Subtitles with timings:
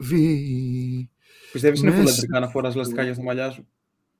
[0.00, 1.10] Βι.
[1.52, 2.02] Πιστεύεις είναι Μέσα.
[2.02, 3.66] φουλαντρικά να φοράς λαστιχάκια στα μαλλιά σου;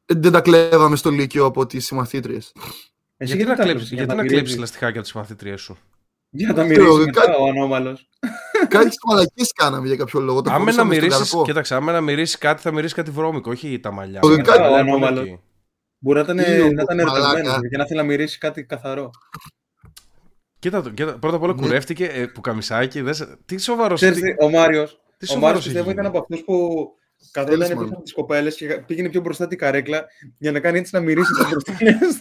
[0.06, 2.53] Ε, Δεν τα κλέβαμε στο Λύκειο από τις συμμαθήτριες.
[3.17, 4.58] Εσύ Γιατί να τα κλέψεις, κλέψεις, γιατί για να τα κλέψεις μυρίζεις.
[4.58, 5.77] λαστιχάκια από τις μαθήτριές σου;
[6.30, 8.08] Για να τα μυρίσει Ξέρω, μετά κάτι- ο ανώμαλος.
[8.69, 10.40] Κάτι μαλακίε κάναμε για κάποιο λόγο.
[10.43, 11.45] Τα Άμα να φορούσαμε στον μυρίσεις, καρπό.
[11.46, 14.20] κοίταξε, άμα να μυρίσεις κάτι θα μυρίσεις κάτι βρώμικο, όχι τα μαλλιά.
[14.20, 14.34] Το σου.
[14.34, 15.24] δεκά- Δεν ο είναι πολύ ανώμαλος.
[15.24, 15.40] εκεί.
[15.98, 17.16] Μπορεί να ήταν, Τι να ήταν μαλάκα.
[17.18, 19.10] ερωτευμένος και να θέλει να μυρίσει κάτι καθαρό.
[20.58, 21.60] Κοίτα, το, κοίτα, πρώτα απ' όλα Ναι.
[21.60, 23.00] κουρεύτηκε ε, που καμισάκι.
[23.00, 24.88] Δες, τι σοβαρός Ξέρεις τι, τι, ο Μάριο.
[25.21, 26.16] Τι Ο σοβαρός Μάριο έχει πιστεύω ήταν γίνει.
[26.16, 26.89] από αυτούς που
[27.30, 27.93] καθόταν Τέλος, πίσω μάλλον.
[27.94, 30.04] από τι κοπέλε και πήγαινε πιο μπροστά την καρέκλα
[30.39, 32.19] για να κάνει έτσι να μυρίσει τις μπροστινές.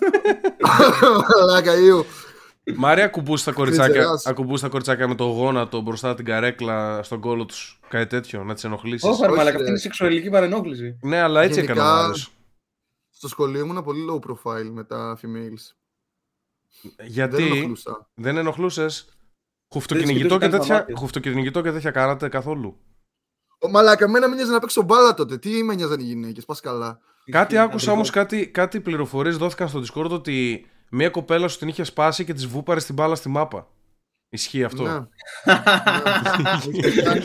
[1.37, 2.05] Μαλάκα, ήου.
[2.75, 4.25] Μάρια, ακουμπούς τα κοριτσάκια, Φιτζεράς.
[4.25, 7.79] ακουμπούς τα κοριτσάκια με το γόνατο μπροστά την καρέκλα στον κόλο τους.
[7.87, 9.09] Κάτι τέτοιο, να τις ενοχλήσεις.
[9.09, 9.55] Όχι, Όχι, μαλάκα, ρε.
[9.55, 10.99] αυτή είναι σεξουαλική παρενόχληση.
[11.01, 12.31] Ναι, αλλά έτσι Γενικά- έκανε ο Μάριος.
[13.09, 15.75] Στο σχολείο ήμουν πολύ low profile με τα females.
[16.95, 18.09] Δεν Γιατί ενοχλούσα.
[18.13, 19.15] δεν ενοχλούσες; Δεν
[19.73, 20.95] Χουφτοκυνηγητό και, σκεφτόσασταν τέτοια, τα μάτια.
[20.95, 22.77] χουφτοκυνηγητό και τέτοια κάνατε καθόλου.
[23.59, 25.37] Ο μαλάκα, εμένα με νοιάζει να παίξω μπάλα τότε.
[25.37, 26.99] Τι με νοιάζαν οι γυναίκες, πας καλά.
[27.31, 27.91] Κάτι άκουσα Αντρικό.
[27.91, 32.33] όμως, κάτι, κάτι πληροφορίες δόθηκαν στο Discord ότι μία κοπέλα σου την είχε σπάσει και
[32.33, 33.67] της βούπαρε την μπάλα στη μάπα.
[34.31, 34.89] Ισχύει αυτό; Ναι.
[34.91, 34.99] Ναι.
[36.65, 37.23] Μου είχε κάνει-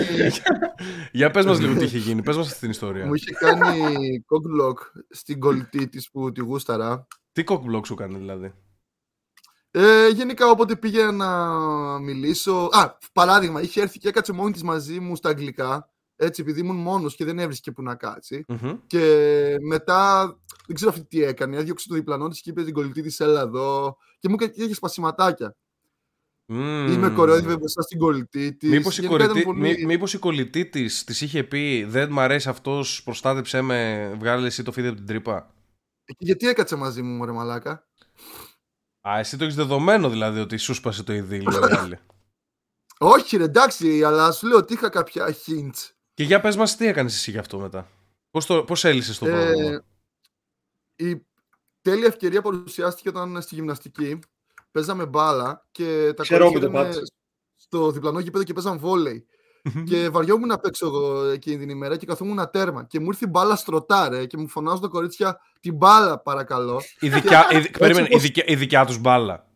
[1.12, 3.06] Για πες μας λίγο τι είχε γίνει, πες μας αυτή την ιστορία.
[3.06, 3.80] Μου είχε κάνει
[4.28, 4.74] cockblock
[5.10, 7.06] στην κολλητή της που τη γούσταρα.
[7.32, 8.54] Τι cockblock σου κάνει δηλαδή;
[9.70, 11.28] Ε, γενικά όποτε πήγα να
[11.98, 12.68] μιλήσω.
[12.72, 15.88] Α, παράδειγμα, είχε έρθει και έκατσε μόνη της μαζί μου στα αγγλικά.
[16.16, 18.44] Έτσι, επειδή ήμουν μόνος και δεν έβρισκε που να κάτσει.
[18.48, 18.78] Μμμ.
[18.86, 20.26] Και μετά,
[20.66, 21.56] δεν ξέρω αυτή τι έκανε.
[21.56, 23.96] Έδιωξε το διπλανό της και είπε την κολλητή της, έλα εδώ.
[24.18, 25.56] Και μου έκανε και είχε σπασιματάκια.
[26.46, 26.92] Μμμ.
[26.92, 28.70] Ή με κορόιδευε μπροστά στην κολλητή της.
[28.70, 33.02] Μήπως η, κορητή, μή- μήπως η κολλητή της της είχε πει δεν μ' αρέσει αυτός,
[33.02, 35.54] προστάτεψέ με, βγάλε εσύ το φίδι από την τρύπα.
[36.18, 37.86] Γιατί έκατσε μαζί μου, μωρέ μαλάκα;
[39.08, 41.50] Α, εσύ το έχεις δεδομένο δηλαδή ότι σου σπάσε το ειδήλιο.
[41.52, 41.98] η άλλη.
[42.98, 45.90] Όχι, ρε, εντάξει, αλλά σου λέω ότι είχα κάποια hints.
[46.14, 47.88] Και για πες μας τι έκανες εσύ γι' αυτό μετά;
[48.30, 49.70] Πώς, το, πώς έλυσες το πρόβλημα;
[50.96, 51.26] Ε, η
[51.82, 54.18] τέλεια ευκαιρία παρουσιάστηκε όταν στη γυμναστική
[54.70, 57.12] παίζαμε μπάλα και τα Ξέρω κορίτσια που το ήταν πάτησε.
[57.56, 59.26] στο διπλανό γήπεδο και παίζαν βόλεϊ.
[59.86, 62.84] και βαριόμουν να παίξω εγώ εκείνη την ημέρα και καθόμουν τέρμα.
[62.84, 66.82] Και μου ήρθε η μπάλα στρωτά, ρε, και μου φωνάζουν τα κορίτσια την μπάλα, παρακαλώ.
[67.00, 69.46] Η δικιά, η, περίμενε, η, πως- δικιά, η δικιά τους μπάλα.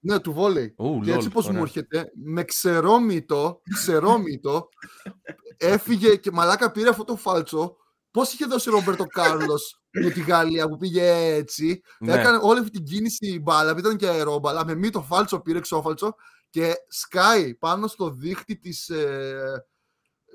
[0.00, 0.74] Ναι, του βόλεϊ.
[0.76, 1.56] Ου, Και έτσι λολ, πως ωραία.
[1.58, 4.68] μου έρχεται, με ξερόμητο, ξερόμητο,
[5.56, 7.76] έφυγε και μαλάκα πήρε αυτό το φάλτσο.
[8.10, 12.12] Πώς είχε δώσει ο Ρομπέρτο Κάρλος με τη Γαλλία που πήγε έτσι; Ναι.
[12.14, 15.40] Έκανε όλη αυτή την κίνηση η μπάλα, που ήταν και αερόμπαλα, με μη το φάλτσο
[15.40, 16.14] πήρε ξόφαλτσο
[16.50, 19.64] και σκάει πάνω στο δίχτυ της, ε,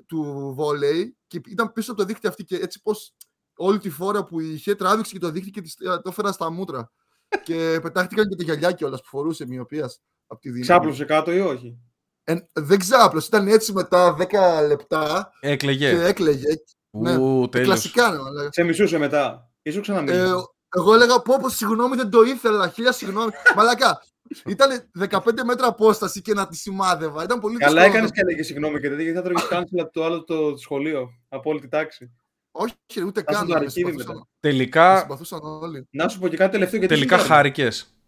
[0.06, 3.14] του βόλεϊ και ήταν πίσω από το δίχτυ αυτή και έτσι πως
[3.56, 6.50] όλη τη φορά που είχε τράβηξε και το δίχτυ και της- ε, το έφερα στα
[6.50, 6.92] μούτρα.
[7.44, 10.66] και πετάχτηκαν και τα γυαλιά κιόλας που φορούσε μοιοπίας από τη δύναμη.
[10.66, 11.78] Ξάπλωσε κάτω ή όχι;
[12.24, 15.90] Ε, δεν ξάπλωσε, ήταν έτσι μετά 10 λεπτά Έκλαιγε.
[15.90, 16.46] και έκλαιγε.
[16.90, 17.16] ναι.
[17.16, 17.68] Ου, τέλειος.
[17.70, 18.48] Κλασικά, ναι, αλλά.
[18.52, 19.50] Σε μισούσε μετά.
[19.62, 20.34] Ήσου Ε, ξαναμίλησε.
[20.76, 23.30] εγώ έλεγα πω πω συγγνώμη δεν το ήθελα, χίλια συγγνώμη.
[23.56, 24.02] Μαλακά,
[24.46, 27.22] ήταν 15 μέτρα απόσταση και να τη σημάδευα.
[27.22, 27.92] Ήταν πολύ Καλά δύσκολο.
[27.94, 31.08] έκανες και έλεγες συγγνώμη και τέτοια, γιατί θα τρώγες cancel από το άλλο το σχολείο.
[31.28, 32.12] Από όλη τη τάξη.
[32.54, 33.46] Όχι, ρε, ούτε Άσε καν.
[33.46, 34.18] το με αρχίδι συμπαθούσαν- μετά.
[34.18, 35.88] με Τελικά, συμπαθούσαν όλοι.
[35.90, 36.78] Να σου πω και κάτι τελευταίο.
[36.78, 37.34] Γιατί τελικά σου κάνω.
[37.34, 37.86] χάρηκες.
[37.86, 38.01] Ναι,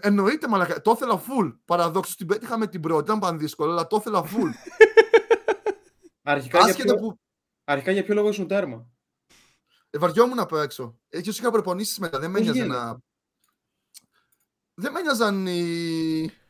[0.00, 0.80] Εννοείται, μαλακά.
[0.80, 1.56] Το ήθελα full.
[1.64, 3.02] Παραδόξως την πέτυχα με την πρώτη.
[3.02, 4.50] Ήταν πανδύσκολο, αλλά το ήθελα full.
[6.22, 7.08] Αρχικά, για Άσχετα ποιο...
[7.08, 7.18] που
[7.64, 8.86] Αρχικά για ποιο λόγο ήσουν τέρμα;
[9.90, 10.98] ε, βαριόμουν απ' έξω.
[11.08, 12.18] Έτσι, είχα προπονήσεις μετά.
[12.18, 12.98] Δεν με Πώς ένοιαζε γίνεται; να.
[14.74, 15.62] Δεν με ένοιαζαν οι,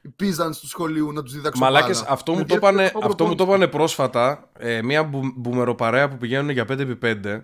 [0.02, 1.60] οι πίζαν του σχολείου να τους διδάξω.
[1.62, 2.12] Μαλάκες, μπάλα.
[2.12, 3.64] αυτό, Με μου το ενδιαφέρει είπανε, να πάω αυτό μου το προπόνηση.
[3.64, 7.42] είπανε πρόσφατα ε, μια μπου, μπουμεροπαρέα που πηγαίνουν για 5x5.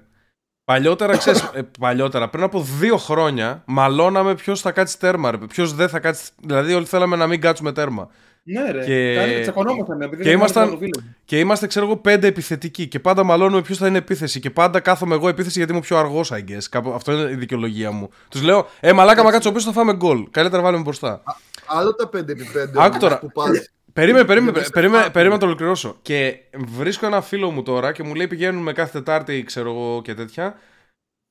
[0.71, 5.31] Παλιότερα, ξέρεις, ε, παλιότερα, πριν από δύο χρόνια, μαλώναμε ποιος θα κάτσει τέρμα.
[5.49, 6.31] Ποιος δεν θα κάτσει.
[6.43, 8.09] Δηλαδή, όλοι θέλαμε να μην κάτσουμε τέρμα.
[8.43, 8.85] Ναι, ρε.
[8.85, 9.41] Και- Και...
[9.43, 10.01] Τσακωνόμασταν.
[10.03, 11.15] επειδή και δεν ήμασταν- ήμασταν φίλοι.
[11.25, 12.87] Και είμαστε, ξέρω εγώ, πέντε επιθετικοί.
[12.87, 14.41] Και πάντα μαλώνουμε ποιος θα είναι επίθεση.
[14.41, 16.63] Και πάντα κάθομαι εγώ επίθεση γιατί είμαι πιο αργός, I guess.
[16.71, 18.11] Κάπου, αυτό είναι η δικαιολογία μου.
[18.29, 20.27] Τους λέω, Ε, μαλάκα, μα κάτσε πίσω θα φάμε γκολ.
[20.31, 21.23] Καλύτερα βάλουμε μπροστά.
[21.67, 23.19] Άλλο τα 5x5 Άκου τώρα.
[23.19, 23.71] που πας.
[24.01, 25.13] Περίμενε, περίμενε, Γιατί σε περίμενε, φάμε.
[25.13, 25.99] περίμενε να το ολοκληρώσω.
[26.03, 30.15] Και βρίσκω ένα φίλο μου τώρα και μου λέει πηγαίνουμε κάθε Τετάρτη, ξέρω εγώ και
[30.15, 30.59] τέτοια.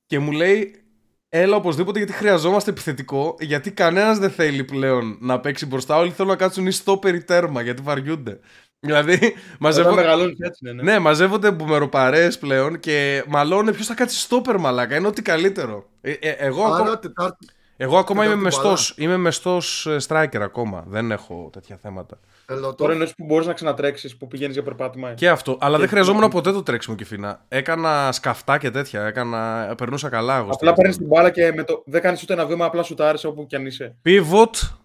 [0.06, 0.82] Και μου λέει,
[1.28, 3.36] έλα οπωσδήποτε γιατί χρειαζόμαστε επιθετικό.
[3.40, 5.96] Γιατί κανένας δεν θέλει πλέον να παίξει μπροστά.
[5.96, 8.40] Όλοι θέλουν να κάτσουν ή στο περιτέρμα γιατί βαριούνται.
[8.80, 9.94] Δηλαδή, Όταν μαζεύω...
[9.94, 10.72] μεγαλώνεις έτσι, ναι.
[10.72, 10.82] ναι.
[10.82, 14.96] Ναι, μαζεύονται μπουμεροπαρέες πλέον και μαλώνε ποιος θα κάτσει στόπερ μαλάκα.
[14.96, 15.88] Είναι ό,τι καλύτερο.
[16.00, 17.46] Ε, ε, εγώ, ακόμα, Άρα Τετάρτη.
[17.76, 20.84] εγώ ακόμα είμαι Τετάρτη μεστός, είμαι μεστός ε, striker ακόμα.
[20.88, 22.18] Δεν έχω τέτοια θέματα.
[22.50, 25.14] Ελώ, Τώρα τώρα εννοείς που μπορείς να ξανατρέξεις, που πηγαίνεις για περπάτημα.
[25.14, 25.56] Και αυτό.
[25.60, 27.44] Αλλά δεν Και- χρειαζόμουν ποτέ το τρέξιμο και φίνα.
[27.48, 29.04] Έκανα σκαφτά και τέτοια.
[29.06, 29.74] Έκανα...
[29.76, 30.48] Περνούσα καλά εγώ.
[30.52, 31.82] Απλά παίρνεις την μπάλα και με το...
[31.86, 33.96] δεν κάνεις ούτε ένα βήμα, απλά σου τάρεις όπου κι αν είσαι.
[34.04, 34.76] Pivot,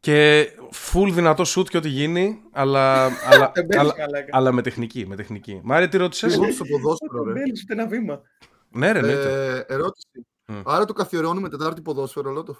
[0.00, 0.48] Και
[0.92, 4.24] full δυνατό shoot και ό,τι γίνει, αλλά, αλλά, Δεν παίζεις αλλά, καλά.
[4.30, 5.04] αλλά με τεχνική.
[5.08, 5.60] Με τεχνική.
[5.62, 7.40] Μάρια, τι ρώτησες; Εγώ στο ποδόσφαιρο, Δεν ρε.
[7.40, 8.20] μπαίνεις ούτε ένα βήμα.
[8.70, 9.64] ναι, ρε, εννοείται.
[9.68, 10.06] Ε, ερώτηση.
[10.46, 10.54] Μμ.
[10.64, 12.56] Άρα το καθιερώνουμε Τετάρτη ποδόσφαιρο, Λότο.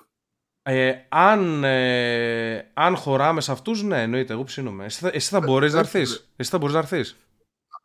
[0.67, 4.33] Ε, αν, ε, αν χωράμε σε αυτούς, ναι, εννοείται.
[4.33, 4.85] Εγώ ψήνομαι.
[4.85, 6.29] Εσύ θα, εσύ θα μπορείς να εντάξει, έρθεις.
[6.37, 7.17] Εσύ θα μπορείς να έρθεις.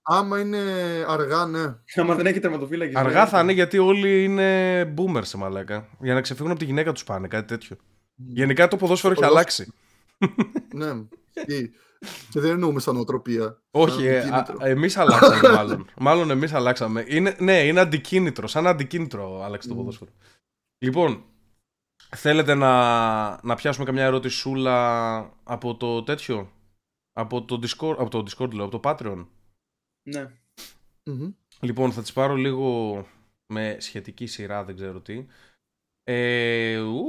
[0.02, 0.60] Άμα είναι
[1.08, 1.76] αργά, ναι.
[1.96, 2.96] Άμα δεν έχει τερματοφύλακες.
[2.96, 5.88] Αργά δεν θα είναι γιατί όλοι είναι boomers σε μαλάκα.
[6.00, 7.76] Για να ξεφύγουν από τη γυναίκα τους πάνε, κάτι τέτοιο.
[8.16, 9.66] Γενικά το ποδόσφαιρο έχει ποδόσφαιρο.
[9.66, 9.74] αλλάξει.
[10.74, 11.04] ναι.
[11.46, 11.70] Και-
[12.30, 13.62] Και δεν εννοούμε σαν νοοτροπία.
[13.72, 14.58] Όχι, σαν ε, αντικίνητρο.
[14.68, 15.88] εμείς αλλάξαμε μάλλον.
[16.00, 17.04] μάλλον εμείς αλλάξαμε.
[17.08, 18.48] Είναι, ναι, είναι αντικίνητρο.
[18.48, 19.78] Σαν αντικίνητρο άλλαξε το Μμ.
[19.78, 20.12] ποδόσφαιρο.
[20.78, 21.24] Λοιπόν,
[22.16, 26.52] θέλετε να, να πιάσουμε καμιά ερωτησούλα από το τέτοιο;
[27.14, 29.28] Από το Discord, από το Discord λέω, από το Patreon;
[30.10, 30.32] Ναι.
[31.04, 31.32] Μμμ.
[31.62, 33.06] Λοιπόν, θα τις πάρω λίγο
[33.54, 35.26] με σχετική σειρά, δεν ξέρω τι.
[36.04, 37.04] Ε, ου,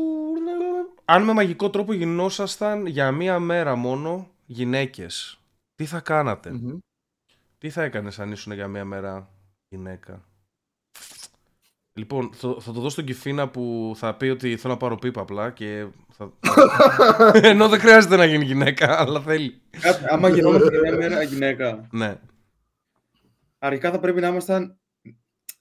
[1.05, 5.41] αν με μαγικό τρόπο γινόσασταν για μία μέρα μόνο γυναίκες,
[5.75, 6.79] τι θα κάνατε; Μμμ.
[7.59, 9.31] Τι θα έκανες αν ήσουν για μία μέρα
[9.69, 10.29] γυναίκα;
[11.93, 15.21] Λοιπόν, θα, θα το δώσω στον Κιφίνα που θα πει ότι θέλω να πάρω πίπα
[15.21, 16.33] απλά και θα...
[17.51, 19.61] Ενώ δεν χρειάζεται να γίνει γυναίκα, αλλά θέλει.
[19.81, 22.17] Κάτσε, Άμα γινόμαστε για μια μέρα γυναίκα, Ναι.
[23.59, 24.79] αρχικά θα πρέπει να ήμασταν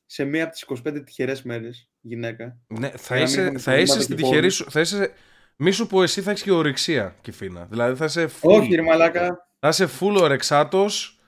[0.05, 2.57] σε μία από τις 25 τυχερές μέρες γυναίκα.
[2.67, 4.55] Ναι, θα Για να μην είσαι, έχουμε θα είσαι προβλήματα στην και τυχερή πόνους.
[4.55, 4.71] σου.
[4.71, 5.13] Θα είσαι,
[5.55, 7.65] μη σου πω εσύ θα έχεις και ορεξία, Κιφίνα.
[7.69, 11.19] Δηλαδή θα είσαι full, Όχι ρε μαλάκα, θα είσαι full ορεξάτος,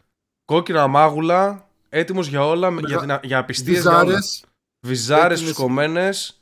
[0.46, 3.92] κόκκινα μάγουλα, έτοιμος για όλα, με- για, την, για απιστίες, για
[4.84, 4.94] όλα.
[4.94, 6.42] Βυζάρες, Βυζάρες έτοιμες- φουσκωμένες,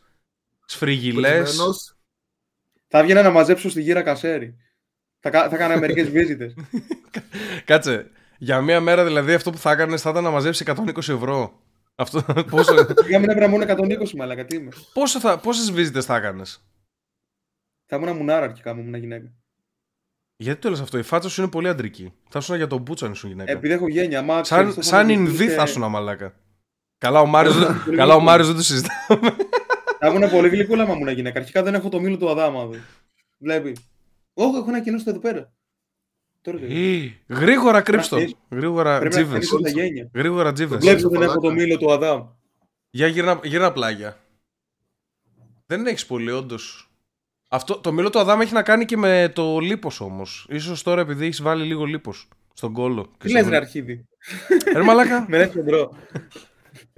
[0.66, 1.44] σφριγιλές.
[1.46, 1.94] κολλημένος.
[2.88, 4.56] θα βγαίνα να μαζέψω στη γύρα κασέρι.
[5.20, 6.54] Θα, κα- θα έκανα μερικές βίζιτες.
[7.66, 11.62] Κάτσε, για μία μέρα δηλαδή αυτό που θα έκανες θα ήταν να μαζέψεις 120 ευρώ.
[11.96, 12.74] Αυτό, πόσο,
[13.08, 14.70] Για μην έβρα μόνο 120 μαλάκα, τι είμαι.
[14.94, 16.64] πόσο θα, πόσες βίζιτες θα έκανες;
[17.86, 19.32] Θα ήμουν μουνάρα αρχικά μου, ήμουν γυναίκα.
[20.36, 22.14] Γιατί το λες αυτό, η φάτσα σου είναι πολύ αντρική.
[22.30, 23.52] Θα ήσουν για τον Μπούτσο αν ήσουν γυναίκα.
[23.52, 26.34] Επειδή έχω γένεια, άμα Σαν, ξέρεις, θα σαν ήμουν Ινδί και- θα ήσουν μαλάκα.
[27.00, 28.20] Καλά, ο Μάριος, δεν- Πολύ καλά, ο γλυκούλα.
[28.24, 28.94] Μάριος δεν το συζητά.
[30.00, 31.40] Θα ήμουν πολύ γλυκούλα άμα ήμουν γυναίκα.
[31.40, 32.68] Αρχικά δεν έχω το μήλο του Αδάμα.
[32.68, 32.80] Δεις.
[33.38, 33.76] Βλέπει.
[34.34, 35.52] Όχι, έχω ένα κοινό στο εδώ πέρα.
[36.42, 37.14] Τώρα το είδα.
[37.28, 38.16] Γρήγορα κρύψτο.
[38.16, 39.48] Πρέπει Γρήγορα Πρέπει να τζίβες.
[39.48, 40.10] χτενίσω τα γένια.
[40.14, 40.80] Γρήγορα τζίβες.
[40.80, 41.62] Βλέπεις ότι δεν έχω το Φαλάκα.
[41.62, 42.28] μήλο του Αδάμ.
[42.90, 44.18] Για γύρνα, γύρνα πλάγια.
[45.66, 46.90] Δεν έχεις πολύ, όντως.
[47.48, 50.46] Αυτό, το μήλο του Αδάμ έχει να κάνει και με το λίπος όμως.
[50.50, 53.04] Ίσως τώρα επειδή έχεις βάλει λίγο λίπος στον κόλο.
[53.06, 54.06] και Τι στο- λες ρε αρχίδι.
[54.74, 55.26] Ρε μαλάκα.
[55.30, 55.94] Με ένα χοντρό.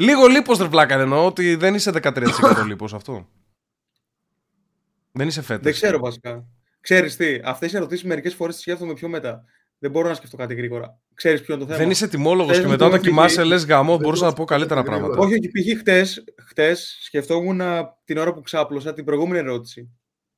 [0.02, 2.22] Λίγο λίπος ρε πλάκα εννοώ ότι δεν είσαι 13%
[2.68, 3.28] λίπος αυτό.
[5.12, 5.64] Δεν είσαι φέτος.
[5.64, 6.46] Δεν ξέρω βασικά.
[6.82, 9.44] Ξέρεις τι, αυτές οι ερωτήσεις μερικές φορές τι σκέφτομαι πιο μετά.
[9.80, 11.00] Δεν μπορώ να σκεφτώ κάτι γρήγορα.
[11.14, 11.84] Ξέρεις ποιο είναι το θέμα.
[11.84, 13.50] Δεν είσαι τιμόλογος Θες και να μετά το όταν πεις κοιμάσαι εσύ.
[13.50, 15.18] λες γαμό Δεν μπορούσα το να πω καλύτερα σκέφτομαι πράγματα.
[15.20, 15.80] Όχι, όχι, π.χ.
[15.80, 17.62] χτες χτες, σκεφτόμουν
[18.04, 19.90] την ώρα που ξάπλωσα την προηγούμενη ερώτηση.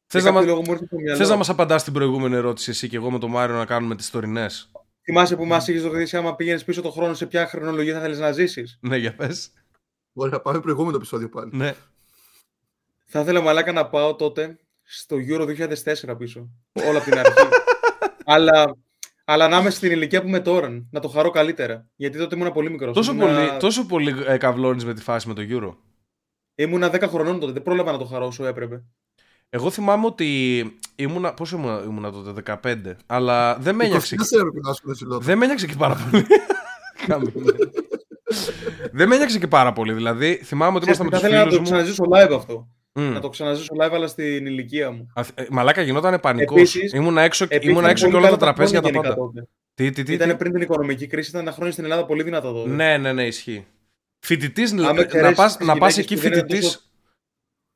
[0.07, 0.56] Θες Για να, κάποιο μα...
[0.56, 1.18] λόγο μου ήρθε στο μυαλό.
[1.18, 3.95] Θες να μας απαντάς την προηγούμενη ερώτηση εσύ και εγώ με τον Μάριο να κάνουμε
[3.95, 4.71] τις τωρινές;
[5.04, 8.20] Θυμάσαι που μας είχες ρωτήσει άμα πήγαινες πίσω το χρόνο σε ποια χρονολογία θα θέλεις
[8.20, 9.52] να ζήσεις; Ναι, για πες.
[10.14, 11.50] Μπορεί να πάμε προηγούμενο επεισόδιο πάλι.
[11.54, 11.74] Ναι.
[13.06, 15.68] Θα ήθελα μαλάκα να πάω τότε στο Euro
[16.04, 16.50] 2004 πίσω.
[16.88, 17.48] Όλα από την αρχή.
[18.36, 18.78] αλλά,
[19.26, 20.88] αλλά να είμαι στην ηλικία που είμαι τώρα.
[20.92, 21.90] Να το χαρώ καλύτερα.
[21.96, 22.96] Γιατί τότε ήμουν πολύ μικρός.
[22.96, 23.46] Τόσο ήμουνα...
[23.48, 25.76] πολύ, τόσο πολύ ε, καυλώνεις με τη φάση με το Euro.
[26.56, 27.52] Ήμουνα 10 χρονών τότε.
[27.52, 28.84] Δεν πρόλαβα να το χαρώ όσο έπρεπε.
[29.56, 30.28] Εγώ θυμάμαι ότι
[30.96, 31.34] ήμουνα.
[31.34, 32.96] Πόσο ήμουνα, ήμουνα τότε, 15.
[33.06, 34.16] Αλλά δεν με ένιωξε.
[34.16, 36.26] 24 έπρεπε να σου πει δεν με ένιωξε και πάρα πολύ.
[37.08, 37.32] Κάμε.
[38.98, 39.94] δεν με ένιωξε και πάρα πολύ.
[39.94, 42.04] Δηλαδή, θυμάμαι ότι Ξέρεις ήμασταν τι, με θα τους ήθελα να το φίλου μου.
[42.04, 42.68] ξαναζήσω live αυτό.
[42.94, 43.14] Μμ.
[43.14, 45.07] Να το ξαναζήσω live, αλλά στην ηλικία μου.
[45.16, 46.60] Α, ε, Μαλάκα γινόταν πανικός.
[46.60, 49.10] Επίσης- Ήμουνα έξω, Επίσης, ήμουνα ήταν έξω και πολύ όλα τα καλά τραπέζια τα χρόνια
[49.10, 49.22] πάντα.
[49.24, 49.48] γενικά τότε.
[49.74, 50.14] Τι, τι, τι.
[50.14, 52.69] Ήταν τι; πριν την οικονομική κρίση, ήταν τα χρόνια στην Ελλάδα πολύ δυνατά τότε.
[52.69, 53.66] Ναι, ναι, ναι, ισχύει.
[54.19, 56.78] Φοιτητής Άμα να, εξαιρέσεις πας, τις να πας γυναίκες εκεί που δεν είναι φοιτητή.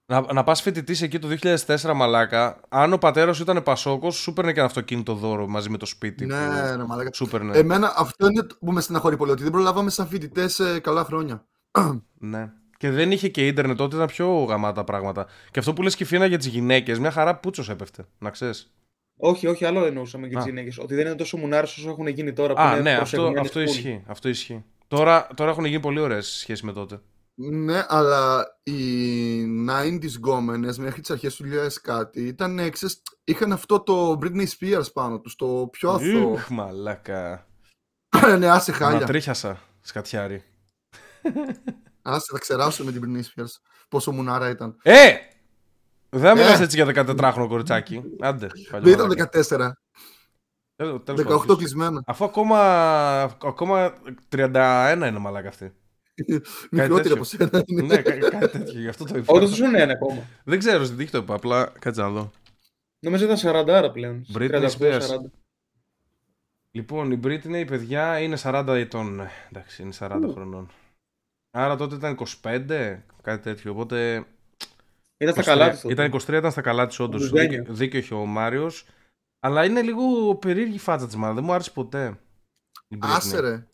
[0.08, 4.16] Τόσο- Να, να πας φοιτητής εκεί το 2004 μαλάκα, αν ο πατέρας σου ήταν Πασόκος,
[4.16, 6.26] σου παίρνε και ένα αυτοκίνητο δώρο μαζί με το σπίτι.
[6.26, 7.10] Ναι, που ναι, μαλάκα.
[7.14, 7.58] Σου παίρνε.
[7.58, 11.46] Εμένα αυτό είναι που με στεναχωρεί πολύ, ότι δεν προλάβαμε σαν φοιτητές καλά χρόνια.
[12.20, 12.52] Ναι.
[12.78, 15.26] Και δεν είχε και ίντερνετ τότε, ήταν πιο γαμάτα πράγματα.
[15.52, 18.72] Και αυτό που λες Κιφίνα για τις γυναίκες, μια χαρά πούτσος έπεφτε, να ξέρεις.
[19.20, 20.42] Όχι, όχι, άλλο εννοούσαμε και Α.
[20.42, 20.78] τι γυναίκες.
[20.78, 22.54] Ότι δεν είναι τόσο μουνάρε όσο έχουν γίνει τώρα.
[22.54, 23.70] Που Α, είναι ναι, αυτό, προσεγμένες αυτό πουλ.
[23.70, 24.04] ισχύει.
[24.08, 24.64] Αυτό ισχύει.
[24.88, 27.00] Τώρα, τώρα έχουν γίνει πολύ ωραίες σε σχέση με τότε.
[27.40, 33.80] Ναι, αλλά οι 90s γκόμενες μέχρι τις αρχές του 2000 κάτι ήταν, ξέρεις, είχαν αυτό
[33.80, 36.34] το Britney Spears πάνω τους, το πιο αθώο.
[36.34, 37.48] Ιχ, μαλάκα.
[38.38, 39.06] ναι, άσε Να χάλια.
[39.06, 40.44] τρίχιασα, σκατιάρι.
[42.02, 43.52] Άσε, θα ξεράσω με την Britney Spears.
[43.90, 44.76] Πόσο μουνάρα ήταν.
[44.82, 45.14] Ε!
[46.10, 46.64] Δεν μιλάς Ε.
[46.64, 48.02] έτσι για 14χρονο κοριτσάκι.
[48.20, 48.48] Άντε.
[48.72, 49.24] παλιό Δεν ήταν μαλάκα.
[49.24, 49.72] 14,
[50.76, 51.58] Τέλος- τέλος 18 πάντων.
[51.58, 52.02] κλεισμένα.
[52.06, 52.60] Αφού ακόμα,
[53.22, 53.94] ακόμα
[54.30, 55.74] 31 είναι μαλάκα αυτή.
[56.72, 57.14] Μικρότερη τέτοιο.
[57.14, 57.82] από σένα είναι.
[57.82, 59.34] ναι, κα- κάτι τέτοιο, γι' αυτό το είπα.
[59.34, 60.24] Όντως δεν είναι ένα ακόμα.
[60.44, 62.32] Δεν ξέρω, στην τύχη το είπα, απλά κάτσε να δω.
[63.00, 63.38] Νομίζω ήταν
[63.88, 64.26] 40 πλέον.
[64.34, 64.70] Britney 38-40.
[64.80, 65.02] Spears.
[66.72, 69.22] Λοιπόν, η Britney, παιδιά, είναι 40 ετών.
[69.52, 70.32] Εντάξει, είναι 40 Ου.
[70.32, 70.70] χρονών.
[71.52, 73.72] Άρα τότε ήταν 25, κάτι τέτοιο.
[73.72, 74.26] Οπότε.
[75.18, 75.94] Ήταν στα 23 καλά της τότε.
[75.94, 77.22] Ήταν 23, ήταν στα καλά της, όντως.
[77.22, 77.58] Λουζένια.
[77.60, 78.86] Δίκιο, δίκιο έχει ο Μάριος.
[79.40, 81.34] Αλλά είναι λίγο περίεργη η φάτσα της μάνα.
[81.34, 82.20] Δεν μου άρεσε ποτέ.
[82.88, 83.08] η Britney.
[83.16, 83.68] Άσε ρε.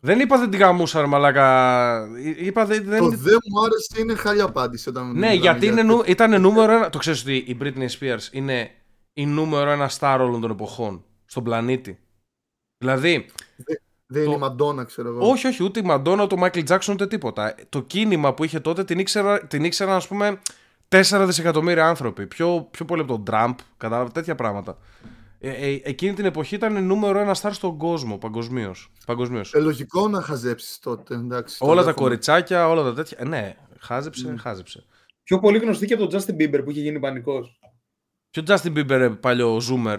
[0.00, 2.08] Δεν είπα δεν την γαμούσα, ρε μαλάκα.
[2.24, 2.84] Εί- Είπα δεν.
[2.84, 2.98] δεν...
[2.98, 4.88] Το δεν μου άρεσε είναι χάλια απάντηση.
[4.88, 5.96] Όταν Ναι, μιλάμε γιατί για είναι, τέτοιο.
[5.96, 6.02] νου...
[6.06, 6.90] ήταν νούμερο ένα.
[6.90, 8.70] Το ξέρεις ότι η Britney Spears είναι
[9.12, 11.98] η νούμερο ένα star όλων των εποχών στον πλανήτη.
[12.78, 13.26] Δηλαδή,
[14.06, 15.28] Δεν είναι το- η Μαντόνα, ξέρω εγώ.
[15.30, 17.54] όχι, όχι, ούτε η Μαντόνα, ούτε ο Μάικλ Τζάξον, ούτε τίποτα.
[17.68, 20.38] Το κίνημα που είχε τότε την ήξερα, την ήξεραν, ας πούμε,
[20.88, 22.26] 4 δισεκατομμύρια άνθρωποι.
[22.26, 24.78] Πιο, πιο πολύ από τον Τραμπ, κατάλαβε τέτοια πράγματα.
[25.48, 28.92] Ε, ε, εκείνη την εποχή ήταν νούμερο ένα star στον κόσμο, παγκοσμίως.
[29.06, 29.54] Παγκοσμίως.
[29.54, 31.14] Ε, λογικό να χαζέψεις τότε.
[31.14, 32.06] Εντάξει, το όλα τα δέχομαι.
[32.06, 33.18] κοριτσάκια, όλα τα τέτοια.
[33.20, 34.36] Ε, ναι, χάζεψε, Μμ.
[34.36, 34.84] χάζεψε.
[35.22, 37.58] Πιο πολύ γνωστή και από τον Justin Bieber που είχε γίνει πανικός.
[38.30, 39.98] Ποιο Justin Bieber, ρε, παλιό Zoomer;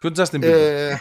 [0.00, 0.96] Ποιο Justin Bieber; Ε,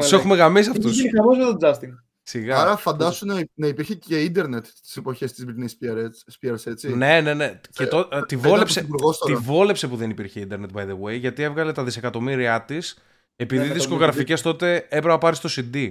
[0.00, 0.92] Τους έχουμε γαμίσει αυτούς.
[0.92, 2.09] Είχε γίνει χαμός με τον Justin.
[2.30, 2.60] Σιγά.
[2.60, 6.08] άρα φαντάσου να, να υπήρχε και ίντερνετ στις εποχές της Britney Spears,
[6.50, 6.96] Spears έτσι.
[6.96, 7.60] Ναι, ναι, ναι.
[7.72, 9.40] Και το, ε, τη, Ήταν βόλεψε, πρωθυπουργός τη τώρα.
[9.44, 12.98] βόλεψε που δεν υπήρχε ίντερνετ, by the way, γιατί έβγαλε τα δισεκατομμύρια της,
[13.36, 15.90] επειδή Ναι, οι με το δισκογραφικέ τότε έπρεπε να πάρει το CD.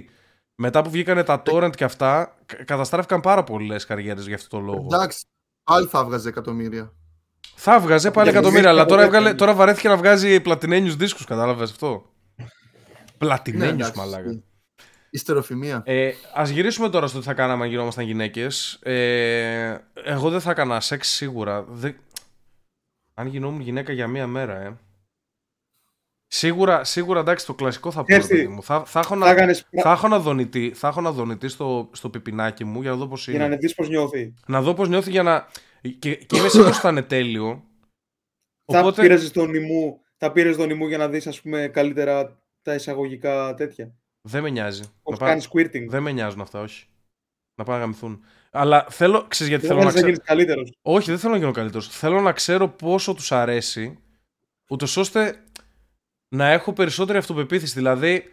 [0.54, 4.62] Μετά που βγήκανε τα torrent και αυτά, κα- καταστράφηκαν πάρα πολλές καριέρες για αυτό το
[4.62, 4.86] λόγο.
[4.92, 5.24] Εντάξει,
[5.64, 6.92] πάλι θα έβγαζε εκατομμύρια.
[7.54, 9.38] Θα έβγαζε πάλι Για εκατομμύρια, αλλά τώρα, δίσκο, έβγαλε, ναι.
[9.38, 12.46] τώρα βαρέθηκε να βγάζει πλατινένιους δίσκους, κατάλαβες αυτό; Ναι,
[13.18, 14.42] Πλατινένιους, εντάξει, μαλάκα.
[15.10, 15.82] Ιστεροφημία.
[15.84, 18.78] Ε, Α γυρίσουμε τώρα στο τι θα κάναμε αν γινόμασταν γυναίκες.
[18.82, 21.62] Ε, εγώ δεν θα έκανα σεξ σίγουρα.
[21.62, 21.96] Δεν...
[23.14, 24.76] Αν γινόμουν γυναίκα για μία μέρα, ε.
[26.26, 28.06] Σίγουρα, σίγουρα εντάξει, το κλασικό θα πω.
[28.06, 28.62] Ξέρεις ρε παιδί τι, μου.
[28.62, 31.90] Θα, θα έχω Θα να, έκανες θα έχω να δονητή, θα έχω να δονητή στο,
[31.92, 33.42] στο πιπινάκι μου για να δω πώς για είναι.
[33.42, 34.34] να ανεβείς πώς νιώθει.
[34.46, 35.46] Να δω πώς νιώθει για να.
[35.80, 37.64] Και, και είμαι σίγουρος ότι θα είναι τέλειο.
[38.72, 39.02] Θα Οπότε.
[39.02, 43.54] πήρες τον ημού, θα πήρες τον ημού για να δεις ας πούμε καλύτερα τα εισαγωγικά
[43.54, 43.94] τέτοια.
[44.22, 44.82] Δεν με νοιάζει.
[45.02, 45.86] Πώς Να πάω- κάνεις squirting.
[45.88, 46.84] Δεν με νοιάζουν αυτά, όχι.
[47.54, 48.24] Να πάνε να γαμηθούν.
[48.50, 49.24] Αλλά θέλω.
[49.28, 50.38] Ξέρεις γιατί Δεν θέλω να θέλεις να ξέρω.
[50.38, 50.78] γίνεις καλύτερος.
[50.82, 51.88] Όχι, δεν θέλω να γίνω καλύτερος.
[51.88, 53.98] Θέλω να ξέρω πόσο τους αρέσει,
[54.70, 55.44] ούτως ώστε
[56.28, 57.74] να έχω περισσότερη αυτοπεποίθηση.
[57.74, 58.32] Δηλαδή,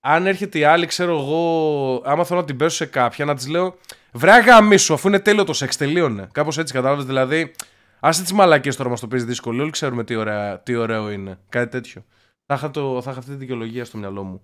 [0.00, 3.48] αν έρχεται η άλλη, ξέρω εγώ, άμα θέλω να την πέσω σε κάποια, να της
[3.48, 3.76] λέω
[4.12, 6.28] Βρέα γαμίσου, αφού είναι τέλειο το σεξ, τελείωνε.
[6.32, 7.04] Κάπως έτσι, κατάλαβες.
[7.04, 7.52] Δηλαδή,
[8.00, 9.62] άσε τις μαλακίες τώρα μας το παίζει δύσκολο.
[9.62, 11.38] Όλοι ξέρουμε τι, ωραία, τι ωραίο είναι.
[11.48, 12.04] Κάτι τέτοιο.
[12.46, 14.42] Θα είχα, το, θα είχα αυτή τη δικαιολογία στο μυαλό μου.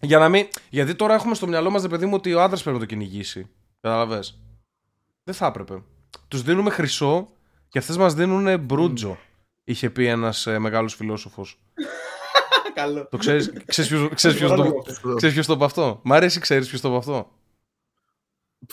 [0.00, 0.48] Για να μην.
[0.70, 3.48] Γιατί τώρα έχουμε στο μυαλό μας, παιδί μου, ότι ο άντρας πρέπει να το κυνηγήσει.
[3.80, 4.38] Κατάλαβες;
[5.24, 5.82] Δεν θα έπρεπε.
[6.28, 7.28] Τους δίνουμε χρυσό
[7.68, 9.18] και αυτές μας δίνουν μπρούτζο.
[9.64, 11.58] Είχε πει ένας ε, μεγάλος φιλόσοφος.
[12.74, 13.06] Καλό.
[13.10, 14.82] Το ξέρεις, ξέρεις ποιος, ξέρεις ποιος το,
[15.16, 17.30] ξέρεις ποιος το είπε αυτό; Μ' αρέσει, ξέρεις ποιος το είπε αυτό;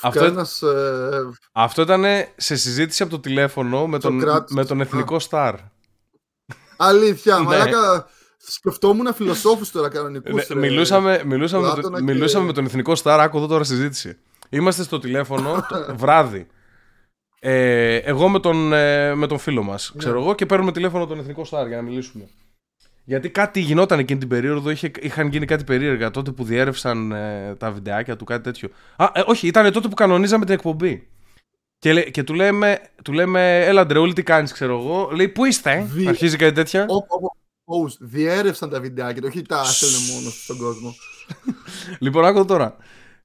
[0.01, 2.03] αυτό- Κανένας, ε, Αυτό ήταν
[2.35, 4.55] σε συζήτηση από το τηλέφωνο με τον, Σοκράτης.
[4.55, 5.55] με τον εθνικό στάρ.
[6.77, 7.43] αλήθεια, Ναι.
[7.43, 8.07] μαλάκα.
[8.49, 10.33] Σκεφτόμουν φιλοσόφους τώρα κανονικούς.
[10.33, 10.59] Ναι, ρε.
[10.59, 14.17] μιλούσαμε, μιλούσαμε, με, Πλάτωνα τον- και- μιλούσαμε με τον εθνικό στάρ, άκου εδώ τώρα συζήτηση.
[14.49, 16.47] Είμαστε στο τηλέφωνο το βράδυ.
[17.39, 19.99] Ε, εγώ με τον, ε, με τον φίλο μας, Ναι.
[19.99, 22.27] ξέρω εγώ, και παίρνουμε τηλέφωνο τον εθνικό στάρ για να μιλήσουμε.
[23.03, 27.55] Γιατί κάτι γινόταν εκείνη την περίοδο, είχε, είχαν γίνει κάτι περίεργα τότε που διέρευσαν ε,
[27.57, 28.69] τα βιντεάκια του, κάτι τέτοιο.
[28.95, 31.07] Α, ε, όχι, ήταν τότε που κανονίζαμε την εκπομπή.
[31.79, 35.09] Και, λέ- και του, λέμε, του λέμε, έλα Ντρεούλη, τι κάνεις, ξέρω εγώ.
[35.15, 36.85] Λέει, πού είστε, Δι- αρχίζει κάτι τέτοια.
[36.89, 37.35] Ω, ω,
[37.69, 40.95] ω, ω, Διέρευσαν τα βιντεάκια, όχι τα έστελνε μόνος στον κόσμο.
[41.99, 42.75] Λοιπόν, άκου τώρα.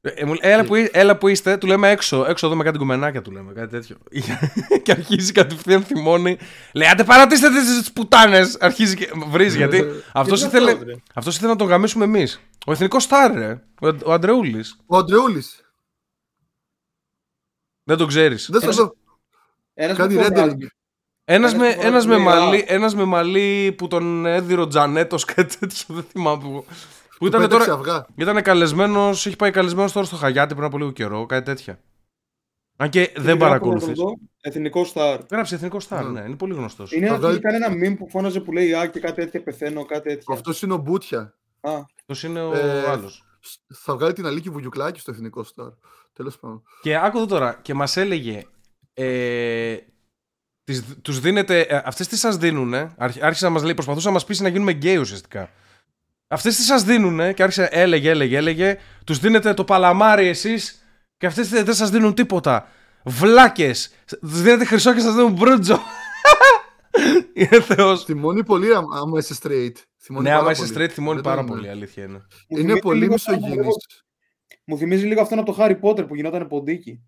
[0.01, 2.65] Ε, μου λέει, έλα, που, εί- έλα που είστε, του λέμε έξω, έξω εδώ με
[2.65, 3.97] κάτι κουμενάκια του λέμε, κάτι τέτοιο.
[4.83, 6.39] και αρχίζει κατευθείαν θυμώνει.
[6.75, 8.57] Λέει, άντε παρατήστε τις πουτάνες.
[8.61, 12.41] Αρχίζει και βρίζει, γιατί αυτός τι ήθελε, αυτός, ρε; αυτός ήθελε να τον γαμίσουμε εμείς.
[12.67, 13.63] Ο εθνικός στάρ, ρε.
[13.81, 14.77] Ο, ο Αντρεούλης.
[14.87, 15.65] Ο Αντρεούλης.
[17.85, 18.49] Δεν τον ξέρεις.
[18.51, 18.95] Δεν θα το
[21.35, 21.81] Ένας κάνει που φωνάζει.
[21.81, 21.87] rendering.
[21.87, 22.65] Ένας Ένας με, που φοράει ένας, με λέει, μαλλί, «Α».
[22.67, 26.65] ένας με μαλλί που τον έδιρε ο Τζανέτος, κάτι τέτοιο, δεν θυμάμαι που.
[27.19, 28.07] Που ήταν Πέταξε τώρα, αυγά.
[28.17, 31.79] ήταν καλεσμένος, έχει πάει καλεσμένος τώρα στο Χαγιάτι πριν από λίγο καιρό, κάτι τέτοια.
[32.77, 33.99] Αν και δεν παρακολουθείς.
[34.41, 35.21] Εθνικό στάρ.
[35.31, 36.21] Γράψε εθνικό στάρ, Ναι.
[36.21, 36.93] ναι, είναι πολύ γνωστός.
[36.93, 39.15] Είναι Θα ένα βγάλει- είχε κάνει ένα meme που φώναζε που λέει Α και κάτι
[39.15, 40.35] τέτοια πεθαίνω, κάτι τέτοια.
[40.35, 41.35] Αυτός είναι ο Μπούτια.
[41.61, 41.71] Α,
[42.01, 43.11] Αυτός είναι ο Ε, άλλο.
[43.75, 45.69] Θα βγάλει την Αλίκη Βουγιουκλάκη στο εθνικό στάρ.
[46.13, 46.63] Τέλος πάντων.
[46.83, 48.43] Και άκου εδώ τώρα, και μας έλεγε.
[48.95, 49.77] Ε,
[50.65, 54.13] τις, τους δίνετε, ε, αυτές τι σας δίνουνε, άρχι- άρχισε να μας λέει, προσπαθούσε να
[54.13, 55.51] μας πείσει να γίνουμε γκέι ουσιαστικά.
[56.29, 61.27] Αυτές τι σας δίνουνε και άρχισε, έλεγε, έλεγε, έλεγε, τους δίνετε το παλαμάρι εσείς και
[61.27, 62.69] αυτές δεν δεν σας δίνουν τίποτα.
[63.05, 63.91] Βλάκες,
[64.21, 65.81] τους δίνετε χρυσό και σας δίνουν μπρούτζο.
[67.35, 68.05] Είναι θεός.
[68.05, 69.73] Θυμώνει πολύ άμα άμα είσαι straight.
[70.03, 70.75] Θυμώνει Ναι, πάρα άμα είσαι πολύ.
[70.85, 72.13] straight θυμώνει Δεν πάρα τον- πολύ, αλήθεια είναι.
[72.13, 73.75] μου Είναι θυμίζει πολύ λίγο αυτό- μισογενής.
[74.65, 77.01] Μου θυμίζει λίγο αυτόν από το Harry Potter που γινόταν ποντίκι.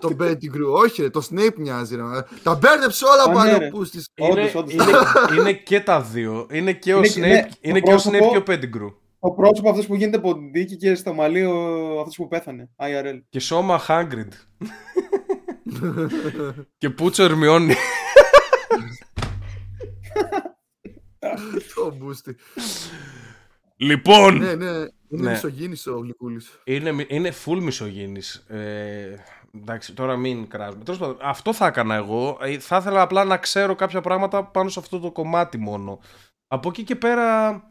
[0.00, 2.02] Το Pettigrew, όχι ρε, το Snape μοιάζει ρε.
[2.42, 3.66] Τα μπέρδεψε όλα Α, ναι, πάλι ρε.
[3.66, 4.08] ο Πούστης.
[4.14, 4.72] Είναι, Όντως, όντως.
[4.72, 4.84] είναι,
[5.40, 6.46] είναι και τα δύο.
[6.50, 8.94] Είναι και ο Είναι- Snape, ναι, είναι το και ο πρόσωπο- Snape και ο Pettigrew.
[9.18, 11.42] Ο πρόσωπο αυτός που γίνεται ποντίκι και στο μαλλί
[11.98, 12.70] αυτός που πέθανε.
[12.76, 13.20] IRL.
[13.28, 14.28] Και σώμα Hagrid.
[16.78, 17.74] και Πούτσο Ερμιόνι.
[21.74, 22.36] Το Μπούστη.
[23.76, 25.30] λοιπόν, Ναι, ναι, είναι Ναι.
[25.30, 26.60] μισογίνης ο Γλυκούλης.
[26.64, 28.34] είναι, μι- είναι full μισογίνης.
[28.48, 29.14] Ε,
[29.60, 30.84] εντάξει, τώρα μην κράζουμε.
[30.84, 32.38] Τέλος πάντων, αυτό θα έκανα εγώ.
[32.40, 35.98] Ε, Θα ήθελα απλά να ξέρω κάποια πράγματα πάνω σε αυτό το κομμάτι μόνο.
[36.46, 37.62] Από εκεί και πέρα,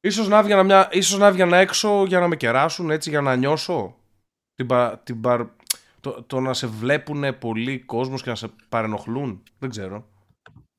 [0.00, 3.36] ίσως να έβγαινα, μια, ίσως να έβγαινα έξω για να με κεράσουν, έτσι, για να
[3.36, 3.94] νιώσω
[4.54, 5.48] την, πα- την παρ-
[6.00, 9.42] το, το να σε βλέπουν πολλοί κόσμος και να σε παρενοχλούν.
[9.58, 10.04] Δεν ξέρω.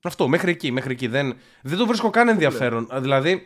[0.04, 1.08] Αυτό, μέχρι εκεί, μέχρι εκεί.
[1.08, 2.90] Δεν, δεν το βρίσκω καν ενδιαφέρον.
[2.94, 3.46] Δηλαδή,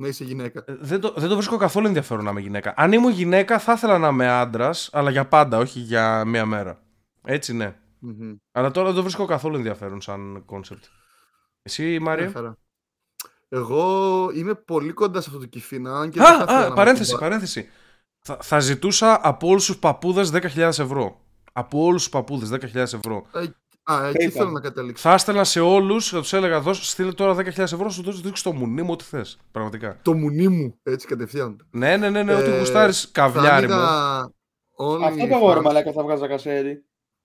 [0.00, 0.64] Ναι, είσαι γυναίκα.
[0.66, 2.74] ε, δεν το, δεν το βρίσκω καθόλου ενδιαφέρον να είμαι γυναίκα.
[2.76, 6.82] Αν ήμουν γυναίκα, θα ήθελα να είμαι άντρας, αλλά για πάντα, όχι για μία μέρα.
[7.24, 7.74] Έτσι, ναι.
[7.98, 8.34] Μμμ.
[8.52, 10.84] Αλλά τώρα δεν το βρίσκω καθόλου ενδιαφέρον σαν concept.
[11.62, 12.24] Εσύ, Μάρια.
[12.24, 12.56] Μια χαρά.
[13.48, 15.98] Εγώ είμαι πολύ κοντά σε αυτό το κυφίνα.
[15.98, 17.68] αν και δεν θα Α, ήθελα να α, με παρένθεση, κουμπά- παρένθεση.
[18.20, 21.20] Θα, θα ζητούσα από όλους τους παππούδες 10.000 ευρώ.
[21.52, 23.26] Από όλους τους παππούδες 10.000 ευρώ.
[23.92, 24.30] Α, εκεί PayPal.
[24.30, 25.08] θέλω να καταλήξω.
[25.08, 28.42] Θα έστελνα σε όλους, θα τους έλεγα: δώσ, στείλε τώρα 10.000 ευρώ, σου δώσω δείξω
[28.42, 29.38] το μουνί μου ό,τι θες.
[29.50, 29.98] Πραγματικά.
[30.02, 31.66] Το μουνί μου, έτσι κατευθείαν.
[31.70, 33.72] Ναι, ναι, ναι, ναι ό,τι Ε, γουστάρεις, Θα καβλιάρι μου.
[33.74, 34.30] άνοιγα
[34.80, 35.62] only Αυτό το αγόρι fans.
[35.62, 36.82] μαλάκα θα βγάζα κασέρι.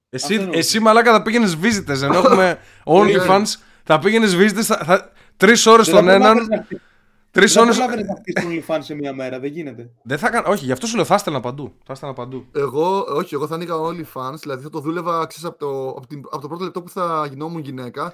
[0.10, 2.60] Εσύ, Αυτό είναι εσύ μαλάκα θα πήγαινες visitors, ενώ έχουμε Ναι.
[2.86, 3.43] OnlyFans.
[3.84, 6.38] θα πήγαινες visitors, θα, θα, τρεις ώρες τον έναν.
[7.33, 7.71] Τρεις Δεν ώρε.
[7.71, 9.39] προλάβαινε να χτίσεις OnlyFans σε μία μέρα.
[9.39, 9.89] Δεν γίνεται.
[10.03, 10.49] Δεν θα κάνω.
[10.49, 11.73] Όχι, γι' αυτό σου λέω θα έστελνα παντού.
[11.85, 12.45] Θα έστελνα παντού.
[12.55, 16.21] Εγώ, όχι, εγώ θα άνοιγα OnlyFans, δηλαδή θα το δούλευα ξέρεις, από, το, από, την,
[16.31, 18.13] από το πρώτο λεπτό που θα γινόμουν γυναίκα.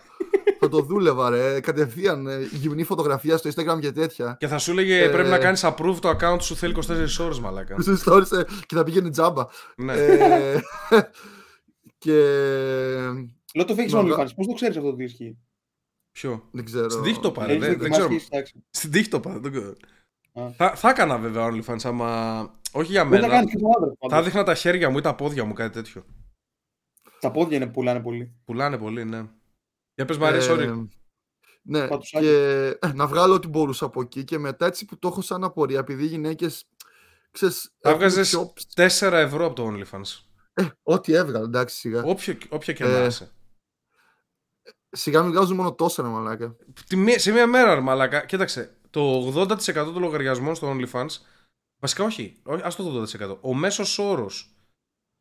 [0.59, 1.59] θα το δούλευα, ρε.
[1.59, 2.27] Κατευθείαν.
[2.27, 4.35] ε, γυμνή φωτογραφία στο Instagram και τέτοια.
[4.39, 5.07] Και θα σου έλεγε Ε.
[5.09, 7.75] πρέπει να κάνεις approve το account σου θέλει 24 ώρες, μαλάκα.
[7.81, 9.45] Στις stories, ε, και θα πήγαινε τζάμπα.
[9.75, 9.93] ναι.
[9.93, 10.59] ε,
[12.03, 12.11] και.
[13.55, 14.27] Λέω το φέγγει Μα, OnlyFans.
[14.35, 15.37] Πώς το ξέρεις αυτό το τι ισχύει.
[16.19, 16.89] Ποιο; Δεν ξέρω.
[16.89, 17.51] Στην τύχη το πάρε.
[17.53, 18.07] Έχεις Δεν, δεν δοκιμάσει ξέρω.
[18.07, 18.63] και έχεις φτιάξει.
[18.69, 19.39] Στην τύχη το πάρε.
[19.39, 19.73] δεν ξέρω.
[20.33, 20.51] Α.
[20.55, 22.59] Θα, θα έκανα βέβαια OnlyFans άμα.
[22.71, 23.33] Όχι για Μπορεί να μένα.
[23.39, 23.89] κάνει και τον άντρα.
[23.99, 24.25] Θα πάντως.
[24.25, 26.05] δείχνα τα χέρια μου ή τα πόδια μου, κάτι τέτοιο.
[27.19, 28.33] Τα πόδια είναι που πουλάνε πολύ.
[28.45, 29.23] Πουλάνε πολύ, ναι.
[29.95, 30.59] Για πες Μαρία, sorry.
[30.59, 30.73] Ε,
[31.61, 32.29] ναι, Πατουσάκια.
[32.29, 35.43] και ε, να βγάλω ό,τι μπορούσα από εκεί και μετά έτσι που το έχω σαν
[35.43, 36.65] απορία, επειδή οι γυναίκες,
[37.31, 40.23] ξέρεις, Θα έχουν βγάζεις πιο- 4 ευρώ από το OnlyFans.
[40.53, 42.03] Ε, ό,τι έβγαλε, εντάξει, σιγά.
[42.03, 43.31] Όποιο, όποια και να Ε, είσαι.
[44.91, 46.55] Σιγά μην βγάζουν μόνο τόσα, ρε μαλάκα.
[46.87, 48.25] Τη μία- σε μία μέρα, ρε μαλάκα.
[48.25, 51.07] Κοίταξε, το 80% των λογαριασμών στο OnlyFans.
[51.81, 52.39] Βασικά, όχι.
[52.43, 53.37] όχι ας το 80%.
[53.41, 54.55] Ο μέσος όρος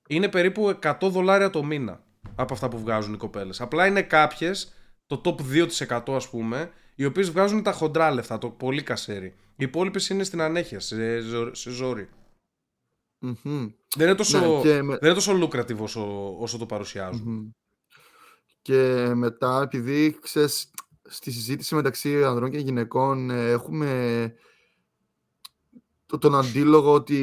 [0.08, 2.04] είναι περίπου 100 δολάρια το μήνα
[2.36, 3.60] από αυτά που βγάζουν οι κοπέλες.
[3.60, 4.72] Απλά είναι κάποιες,
[5.06, 9.26] το top 2% ας πούμε, οι οποίες βγάζουν τα χοντρά λεφτά, το πολύ κασέρι.
[9.56, 12.08] Οι υπόλοιπες είναι στην ανέχεια, σε, ζω- σε ζόρι.
[13.18, 13.68] Μμμ.
[13.96, 17.26] Δεν είναι τόσο, Ναι, και, με- δεν είναι τόσο lucrative όσο, όσο το παρουσιάζουν.
[17.28, 17.48] Μμμ.
[18.68, 20.70] Και μετά, επειδή ξέρεις,
[21.02, 24.34] στη συζήτηση μεταξύ ανδρών και γυναικών ε, έχουμε
[26.06, 27.22] το, τον αντίλογο ότι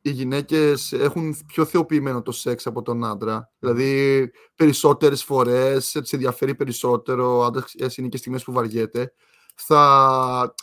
[0.00, 3.52] οι γυναίκες έχουν πιο θεοποιημένο το σεξ από τον άντρα.
[3.58, 9.12] Δηλαδή, περισσότερες φορές, έτσι ενδιαφέρει περισσότερο, ο άντρας έτσι, είναι και στιγμές που βαριέται.
[9.54, 10.54] Θα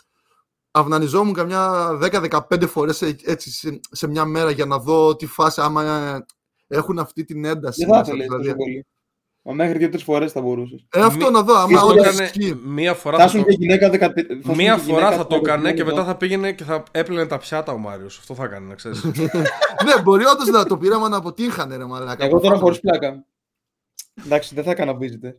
[0.72, 5.62] αυνανιζόμουν καμιά 10-15 φορές ε, έτσι, σε, σε μια μέρα για να δω τι φάση
[5.62, 6.26] άμα ε,
[6.67, 7.86] έχουν αυτή την ένταση.
[7.86, 8.43] Δεν θα μέσα, ήθελε δηλαδή.
[8.43, 8.86] τόσο πολύ.
[9.45, 10.86] Μα μέχρι δύο-τρει φορές θα μπορούσες.
[10.93, 12.53] Ε, αυτό Μη- να δω, άμα Θα το όντως έκανε ισχύει.
[12.65, 13.17] μία φορά.
[13.17, 14.25] Θα θα ήσουν το- και γυναίκα 13.
[14.27, 16.63] θα ήσουν Μία και φορά γυναίκα θα το έκανε και 13 μετά θα πήγαινε και
[16.63, 18.17] θα έπλαινε τα πιάτα ο Μάριος.
[18.17, 19.03] Αυτό θα έκανε, να ξέρεις.
[19.86, 22.23] ναι, μπορεί όντως να το πείραμα να αποτύχανε, ρε μαλάκα.
[22.25, 22.60] Εγώ τώρα Προφανώς.
[22.62, 23.25] χωρίς πλάκα.
[24.25, 25.34] Εντάξει, δεν θα έκανα visitor.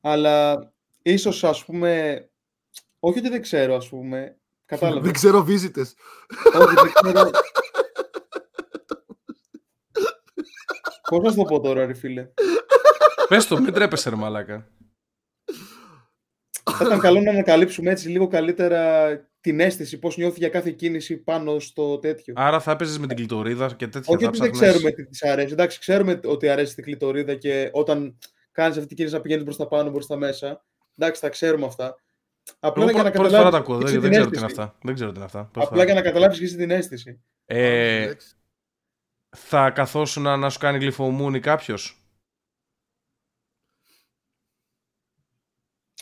[0.00, 0.56] Αλλά
[1.02, 2.22] ίσως ας πούμε.
[2.98, 4.36] Όχι ότι δεν ξέρω, ας πούμε.
[4.66, 5.02] Κατάλαβες.
[5.02, 5.92] Δεν ξέρω visitors.
[6.60, 7.30] Όχι, δεν ξέρω.
[11.10, 12.28] Πώς να σου το πω τώρα, ρε φίλε.
[13.28, 14.68] Πες το, μην τρέπεσαι, ρε Μαλάκα.
[16.70, 19.08] Θα ήταν καλό να ανακαλύψουμε έτσι λίγο καλύτερα
[19.40, 22.34] την αίσθηση, πώς νιώθει για κάθε κίνηση πάνω στο τέτοιο.
[22.36, 24.14] Άρα θα έπαιζες με την κλειτορίδα και τέτοια.
[24.14, 25.52] Όχι θα ότι δεν ψάχνες- ξέρουμε τι της αρέσει.
[25.52, 28.18] Εντάξει, ξέρουμε ότι αρέσει την κλειτορίδα και όταν
[28.52, 30.64] κάνεις αυτή την κίνηση να πηγαίνεις προ τα πάνω, προ τα μέσα.
[30.96, 31.96] Εντάξει, τα ξέρουμε αυτά.
[32.60, 33.78] Απλά Εγώ για να πρω- πρώτη φορά τα καταλάβει ακούω.
[33.78, 34.62] και Δεν, εσύ δεν την ξέρω τι είναι αίσθηση.
[34.62, 34.78] αυτά.
[34.82, 35.38] Δεν ξέρω τι είναι αυτά.
[35.44, 35.84] Πρώτη Απλά φορά.
[35.84, 37.22] για να καταλάβεις και εσύ την αίσθηση.
[37.46, 38.34] Ε, Εντάξει.
[39.36, 42.03] θα καθόσουν να σου κάνει γλυφομούνι κάποιος;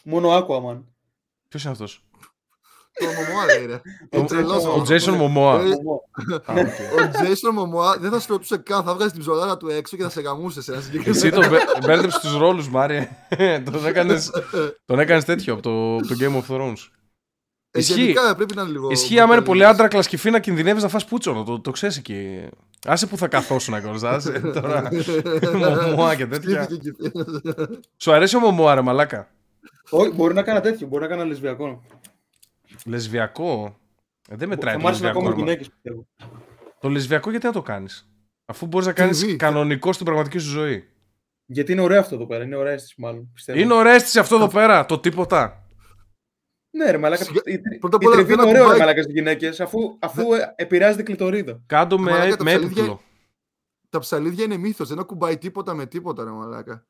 [0.04, 0.82] Μόνο Aquaman.
[1.48, 2.04] Ποιος είναι αυτός;
[2.92, 3.80] Το Μωμόα λέει, ρε.
[4.10, 5.60] Ο- Ο τρελός Ο ο- Jason Momoa.
[5.60, 6.02] Ε, Εγώ.
[6.44, 6.98] Α, οκ.
[6.98, 10.02] Ο Jason Momoa δεν θα σε ρωτούσε καν, θα βγάζει την ψωλάρα του έξω και
[10.02, 11.40] θα σε γαμούσε σε ένα Εσύ συγκεκριμένο.
[11.40, 13.08] τον μπε- μπέρδεψε τους ρόλους, Μάρια.
[13.70, 14.18] τον έκανε
[14.84, 16.88] τον έκανες τέτοιο από το, από το Game of Thrones.
[17.74, 18.00] Ε, Ισχύει.
[18.00, 18.90] γενικά πρέπει να είναι λίγο.
[18.90, 21.42] Ισχύει άμα είναι πολύ άντρα κλασκιφή να κινδυνεύεις να φας πούτσο.
[21.46, 22.48] Το, το ξέρεις εκεί.
[22.86, 24.88] Άσε που θα καθόσουν κιόλας, άσε τώρα.
[25.86, 26.62] Μωμόα και τέτοια.
[26.62, 27.10] Σκέφτηκε εκεί
[27.42, 27.68] πέρα.
[27.96, 29.28] Σου αρέσει ο Μωμόα, ρε μαλάκα.
[29.92, 31.82] Όχι, μπορεί να κάνω τέτοιο, μπορεί να κάνω λεσβιακό.
[32.84, 33.76] Λεσβιακό;
[34.28, 35.18] Ε, δεν μετράει Θα το μ' άρεσε να λεσβιακό.
[35.18, 36.06] ακόμα ρε, μα- γυναίκες, πιστεύω.
[36.80, 38.08] Το λεσβιακό γιατί να το κάνεις;
[38.44, 39.36] Αφού μπορείς να κάνεις δει.
[39.36, 40.84] κανονικό στην πραγματική σου ζωή.
[41.46, 43.30] Γιατί είναι ωραίο αυτό εδώ πέρα, είναι ωραία αίσθηση μάλλον.
[43.34, 43.58] Πιστεύω.
[43.58, 45.66] Είναι ωραία αίσθηση αυτό εδώ πέρα, το τίποτα.
[46.76, 47.24] Ναι, ρε μαλάκα.
[47.24, 49.60] Σιγά- Η, Πρώτα απ' η όλα τριβή δεν είναι ωραίο, ρε ακουμπάει- μαλάκα στις γυναίκες,
[49.60, 51.62] αφού, αφού ε, επηρεάζει την κλητορίδα.
[51.66, 53.00] Κάντο με, Μαλάκα, τα με ψαλίδια- έπιπλο.
[53.88, 56.86] Τα ψαλίδια είναι μύθος, δεν ακουμπάει τίποτα με τίποτα, ρε μαλάκα.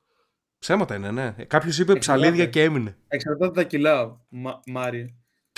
[0.62, 1.30] Ψέματα είναι, ναι.
[1.46, 2.50] Κάποιος είπε ψαλίδια Εξαρτάται.
[2.58, 2.96] και έμεινε.
[3.08, 5.10] Εξαρτάται τα κιλά, Μα, Μάρια.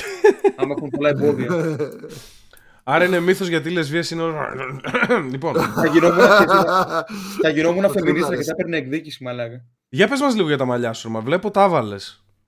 [0.57, 1.77] Άμα έχουν πολλά εμπόδια.
[2.85, 4.23] Άρα είναι μύθος γιατί οι λεσβείες είναι.
[5.31, 6.19] λοιπόν, θα γινόμουν,
[7.43, 8.05] θα γινόμουν Το φεμινίστρα
[8.37, 8.47] και τρίμαρες.
[8.47, 9.65] θα έπαιρνε εκδίκηση, μαλάκα.
[9.89, 11.97] για πες μας λίγο για τα μαλλιά σου, μα βλέπω τα βάλε.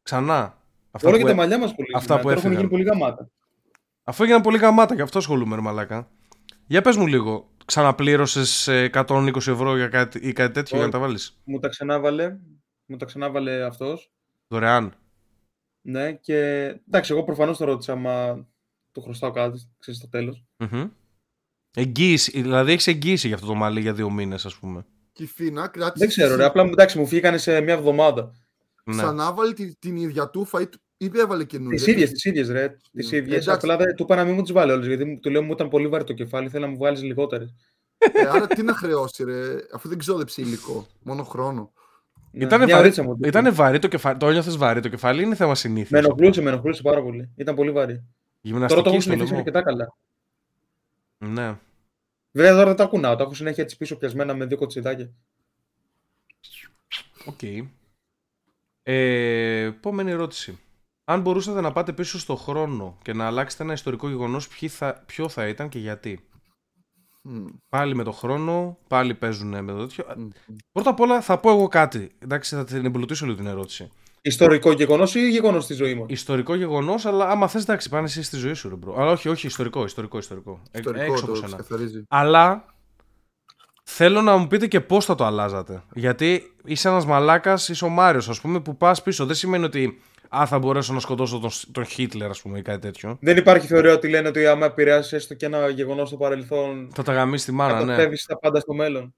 [0.02, 0.58] Ξανά.
[0.90, 1.88] Αυτά Όλο που και τα έ- μαλλιά μας πολύ.
[1.94, 2.68] αυτά σήμερα, που τώρα έχουν έφυγαν.
[2.70, 3.30] γίνει πολύ γαμάτα.
[4.04, 6.08] Αφού έγιναν πολύ γαμάτα, γι' αυτό ασχολούμαι, ρε μαλάκα.
[6.66, 7.48] Για πες μου λίγο.
[7.66, 12.36] Ξαναπλήρωσες 120 ευρώ για κάτι, ή κάτι τέτοιο για να τα βάλεις; Μου τα ξανάβαλε,
[12.86, 14.10] μου τα ξανάβαλε αυτός.
[14.48, 14.94] Δωρεάν.
[15.80, 16.38] Ναι, και
[16.88, 18.46] εντάξει, εγώ προφανώς το ρώτησα, μα
[18.92, 20.44] του χρωστάω κάτι, ξέρεις στο τέλος.
[20.56, 20.88] Μμμ.
[21.74, 24.86] Εγγύηση, δηλαδή έχεις εγγύηση για αυτό το μαλλί για δύο μήνες, ας πούμε.
[25.12, 25.94] Και η Φίνα κράτησε.
[25.98, 26.44] Δεν ξέρω, ρε.
[26.44, 28.32] Απλά εντάξει, μου φύγανε σε μια εβδομάδα.
[28.84, 28.96] Ναι.
[28.96, 31.76] Ξανά βάλει την, την ίδια τούφα ή, ή έβαλε καινούργια.
[31.78, 32.76] Τις ίδιες, τις ίδιες, ρε.
[32.92, 33.16] Τις Ναι.
[33.16, 33.42] ίδιες.
[33.46, 33.50] Εντάξει.
[33.70, 34.86] Απλά δεν, του είπα να μην μου τις βάλει όλες.
[34.86, 37.54] Γιατί μου- του λέω μου ήταν πολύ βαρύ το κεφάλι, θέλω να μου βάλεις λιγότερες.
[37.98, 40.86] Ε, άρα τι να χρεώσει, ρε, αφού δεν ξόδεψε υλικό.
[41.02, 41.72] Μόνο χρόνο.
[42.32, 44.18] Ήτανε, Ναι, μια βαρύ, ωρίτσα μου το ήτανε βαρύ το κεφάλι.
[44.18, 45.98] Το ένιωθε βαρύ το κεφάλι, είναι θέμα Με συνήθεια.
[45.98, 47.30] ενοχλούσε, με ενοχλούσε πάρα πολύ.
[47.36, 47.92] Ήταν πολύ βαρύ.
[47.92, 49.38] Τώρα το Γυμναστική έχω στο συνηθίσει λαιμό.
[49.38, 49.94] αρκετά καλά.
[51.18, 51.58] Ναι.
[52.32, 53.16] Βέβαια τώρα δεν τα κουνάω.
[53.16, 55.10] Τα έχω συνέχεια έτσι πίσω πιασμένα με δύο κοτσιδάκια.
[57.24, 57.40] Οκ.
[58.82, 60.58] Ε, επόμενη ερώτηση.
[61.08, 65.02] Αν μπορούσατε να πάτε πίσω στο χρόνο και να αλλάξετε ένα ιστορικό γεγονός, ποιο θα,
[65.06, 66.20] ποιο θα ήταν και γιατί;
[67.22, 70.04] Μμ, Πάλι με το χρόνο, πάλι παίζουν με το τέτοιο.
[70.16, 70.28] μμ.
[70.72, 72.10] Πρώτα απ' όλα θα πω εγώ κάτι.
[72.18, 73.88] Εντάξει, θα την εμπλουτίσω λίγο την ερώτηση.
[74.20, 78.22] Ιστορικό γεγονός ή γεγονός στη ζωή μου; Ιστορικό γεγονός, αλλά άμα θες, εντάξει, πάνε εσύ
[78.22, 78.94] στη ζωή σου, ρε bro.
[79.00, 80.60] Αλλά όχι, όχι, ιστορικό, ιστορικό, ιστορικό.
[80.70, 81.46] Ε, Ιστορικό έξω το από σένα.
[81.46, 82.02] ξεκαθαρίζει.
[82.08, 82.64] Αλλά
[83.84, 85.82] θέλω να μου πείτε και πώς θα το αλλάζατε.
[85.94, 89.26] Γιατί είσαι ένας μαλάκας, είσαι ο Μάριος, ας πούμε, που πας πίσω.
[89.26, 92.78] Δεν σημαίνει ότι α, θα μπορέσω να σκοτώσω τον, τον Χίτλερ, ας πούμε, ή κάτι
[92.80, 93.18] τέτοιο.
[93.20, 97.02] Δεν υπάρχει θεωρία ότι λένε ότι άμα επηρεάσει έστω και ένα γεγονός στο παρελθόν, Θα
[97.02, 97.92] τα γαμίσει τη μάνα, ναι.
[97.92, 99.14] καταπέβει τα πάντα στο μέλλον.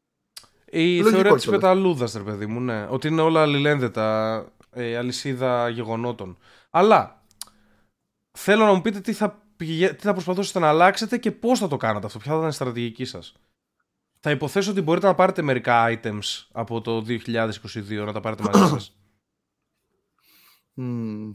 [0.71, 1.61] Η Λογικό θεωρία της κιόλας.
[1.61, 2.87] πεταλούδας, ρε παιδί μου, ναι.
[2.90, 6.38] Ότι είναι όλα αλληλένδετα, ε, αλυσίδα γεγονότων.
[6.71, 7.23] Αλλά
[8.38, 11.68] θέλω να μου πείτε τι θα, πηγε- τι θα προσπαθούσατε να αλλάξετε και πώς θα
[11.68, 12.18] το κάνατε αυτό.
[12.18, 13.33] Ποια θα ήταν η στρατηγική σας.
[14.21, 18.68] Θα υποθέσω ότι μπορείτε να πάρετε μερικά items από το 2022 να τα πάρετε μαζί
[18.75, 18.97] σας.
[20.81, 21.31] Μμ.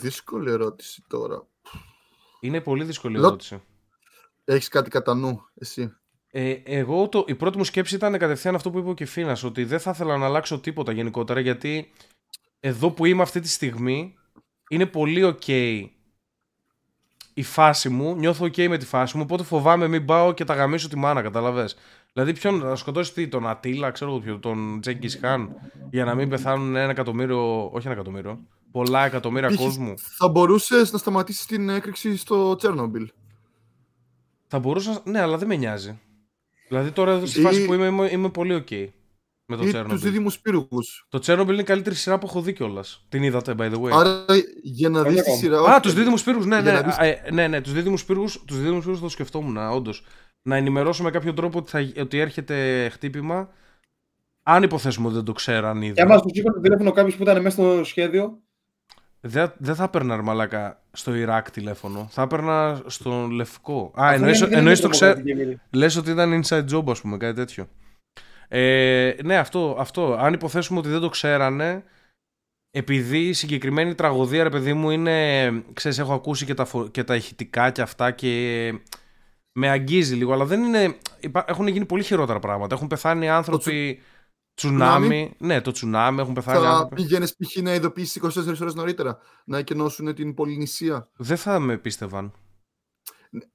[0.00, 1.46] Δύσκολη ερώτηση τώρα.
[2.40, 3.62] Είναι πολύ δύσκολη Λο- ερώτηση.
[4.44, 5.96] Έχεις κάτι κατά νου, εσύ;
[6.30, 9.64] Ε, εγώ το, η πρώτη μου σκέψη ήταν κατευθείαν αυτό που είπε ο Κεφίνας, ότι
[9.64, 11.92] δεν θα ήθελα να αλλάξω τίποτα γενικότερα, γιατί
[12.60, 14.14] εδώ που είμαι αυτή τη στιγμή
[14.68, 15.86] είναι πολύ ok
[17.34, 20.54] η φάση μου, νιώθω ok με τη φάση μου, οπότε φοβάμαι μην πάω και τα
[20.54, 21.76] γαμίσω τη μάνα, καταλαβες.
[22.16, 25.54] Δηλαδή ποιον, να σκοτώσει τι, τον Ατήλα, ξέρω εγώ ποιο, τον Τζέγκης Χάν,
[25.90, 28.38] για να μην πεθάνουν ένα εκατομμύριο, όχι ένα εκατομμύριο,
[28.70, 29.56] πολλά εκατομμύρια Π.χ.
[29.56, 29.94] κόσμου.
[30.18, 33.10] Θα μπορούσες να σταματήσεις την έκρηξη στο Τσέρνομπιλ;
[34.46, 35.98] Θα μπορούσα, ναι, αλλά δεν με νοιάζει.
[36.68, 38.88] Δηλαδή τώρα εδώ στη Ή- φάση που είμαι, είμαι, είμαι πολύ ok
[39.46, 39.98] με το Ή τους Τσέρνομπιλ.
[39.98, 41.06] δίδυμους πύργους.
[41.08, 43.04] Το Chernobyl είναι η καλύτερη σειρά που έχω δει κιόλας.
[43.08, 43.90] Την είδατε, by the way.
[43.92, 44.24] Άρα
[44.62, 45.36] για να Όχι δεις τη ακόμα.
[45.36, 45.58] σειρά...
[45.58, 46.46] Α, όχι, τους δίδυμους πύργους.
[46.46, 49.08] Ναι, για ναι, να δεις- ε, ναι, ναι, τους δίδυμους πύργους τους δίδυμους πύργους το
[49.08, 50.04] σκεφτόμουν, όντως.
[50.48, 53.48] Να ενημερώσω με κάποιο τρόπο ότι, θα, ότι έρχεται χτύπημα.
[54.42, 55.92] Αν υποθέσουμε ότι δεν το ξέραν ήδη.
[55.94, 58.38] Και άμα σου σήκωνε το τηλέφωνο κάποιος που ήταν μέσα στο σχέδιο,
[59.20, 62.06] Δεν δεν θα έπαιρνα ρε μαλάκα στο Ιράκ τηλέφωνο.
[62.10, 63.92] Θα έπαιρνα στον Λευκό.
[64.00, 65.12] Α, αφού εννοείς, δεν- δεν εννοείς είναι το ξέρει.
[65.12, 65.60] τρομοκρατική μύτη.
[65.70, 67.68] Λες ότι ήταν inside job, ας πούμε, κάτι τέτοιο.
[68.48, 70.14] Ε, ναι, αυτό, αυτό.
[70.14, 71.84] Αν υποθέσουμε ότι δεν το ξέρανε,
[72.70, 75.50] επειδή η συγκεκριμένη τραγωδία, ρε παιδί μου, είναι...
[75.72, 78.72] Ξέρεις, έχω ακούσει και τα, φω- και τα ηχητικά και αυτά και
[79.56, 80.98] με αγγίζει λίγο, αλλά δεν είναι...
[81.20, 82.74] υπά- Έχουν γίνει πολύ χειρότερα πράγματα.
[82.74, 84.00] Έχουν πεθάνει άνθρωποι...
[84.56, 85.34] Τσουνάμι.
[85.38, 86.94] Ναι, το τσουνάμι, έχουν πεθάνει Θα άνθρωποι.
[86.94, 87.56] πήγαινες π.χ.
[87.56, 89.18] να ειδοποιήσεις 24 ώρες νωρίτερα.
[89.44, 91.08] Να εκενώσουν την Πολυνησία.
[91.16, 92.32] Δεν θα με πίστευαν.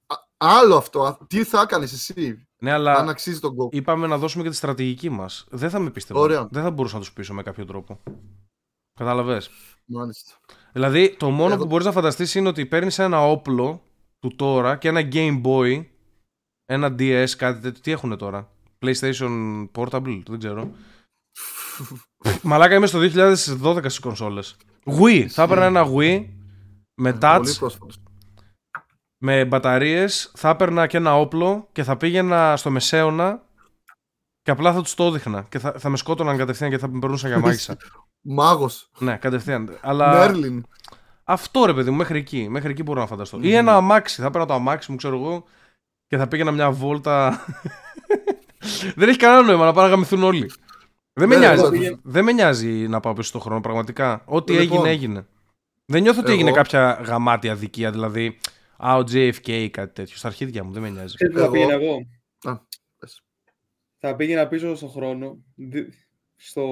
[0.07, 1.03] Α, άλλο αυτό.
[1.03, 3.77] α, Τι θα έκανες εσύ; Ναι, αλλά Αν αξίζει τον κόπο.
[3.77, 5.45] είπαμε να δώσουμε και τη στρατηγική μας.
[5.49, 6.23] Δεν θα με πίστευαν.
[6.23, 6.47] Ωραία.
[6.51, 7.99] Δεν θα μπορούσα να τους πείσω με κάποιο τρόπο.
[8.93, 9.49] Κατάλαβες;
[9.85, 10.31] Μάλιστα.
[10.73, 13.81] Δηλαδή, το μόνο Εγώ- που μπορείς να φανταστείς είναι ότι παίρνεις ένα όπλο
[14.19, 15.85] του τώρα και ένα Game Boy,
[16.65, 17.81] ένα DS, κάτι τέτοιο.
[17.81, 20.71] Τι έχουν τώρα; PlayStation Portable, δεν ξέρω.
[22.43, 24.55] Μαλάκα είμαι στο 2012 στις κονσόλες.
[24.85, 25.25] Wii.
[25.27, 26.25] Θα έπαιρνα ένα Wii
[27.01, 27.55] με Πολύ touch.
[27.59, 27.99] πρόσφατος.
[29.17, 33.43] με μπαταρίες, θα έπαιρνα και ένα όπλο και θα πήγαινα στο μεσαίωνα
[34.41, 35.43] και απλά θα τους το έδειχνα.
[35.49, 37.77] Και θα, θα με σκότωναν κατευθείαν και θα με περνούσαν για μάγισσα.
[38.21, 38.89] Μάγος.
[38.99, 39.77] ναι, κατευθείαν.
[39.81, 40.65] Αλλά Μέρλιν.
[41.31, 42.47] Αυτό ρε παιδί μου, μέχρι εκεί.
[42.49, 43.39] Μέχρι εκεί μπορώ να φανταστώ.
[43.41, 44.21] Ή ένα αμάξι.
[44.21, 45.43] Θα έπαιρνα το αμάξι μου, ξέρω εγώ,
[46.07, 47.45] και θα πήγαινα μια βόλτα.
[48.95, 50.51] Δεν έχει κανένα νόημα να πάνε να γαμηθούν όλοι.
[51.13, 54.21] Δεν με, Ναι, νοιάζει, εγώ πήγα- δεν με νοιάζει να πάω πίσω στον χρόνο, πραγματικά.
[54.25, 54.77] Ό,τι Λοιπόν.
[54.77, 55.25] έγινε, έγινε.
[55.85, 58.37] Δεν νιώθω ότι Εγώ- έγινε κάποια γαμάτη αδικία, δηλαδή.
[58.77, 60.17] Α, ο JFK ή κάτι τέτοιο.
[60.17, 61.15] Στα αρχίδια μου, δεν με νοιάζει.
[61.15, 61.95] Ξέρεις που θα Εγώ- πήγαινα εγώ.
[62.43, 62.59] Α,
[62.99, 63.21] πες.
[63.99, 65.93] Θα πήγαινα πίσω στον χρόνο, δι-
[66.35, 66.63] στο...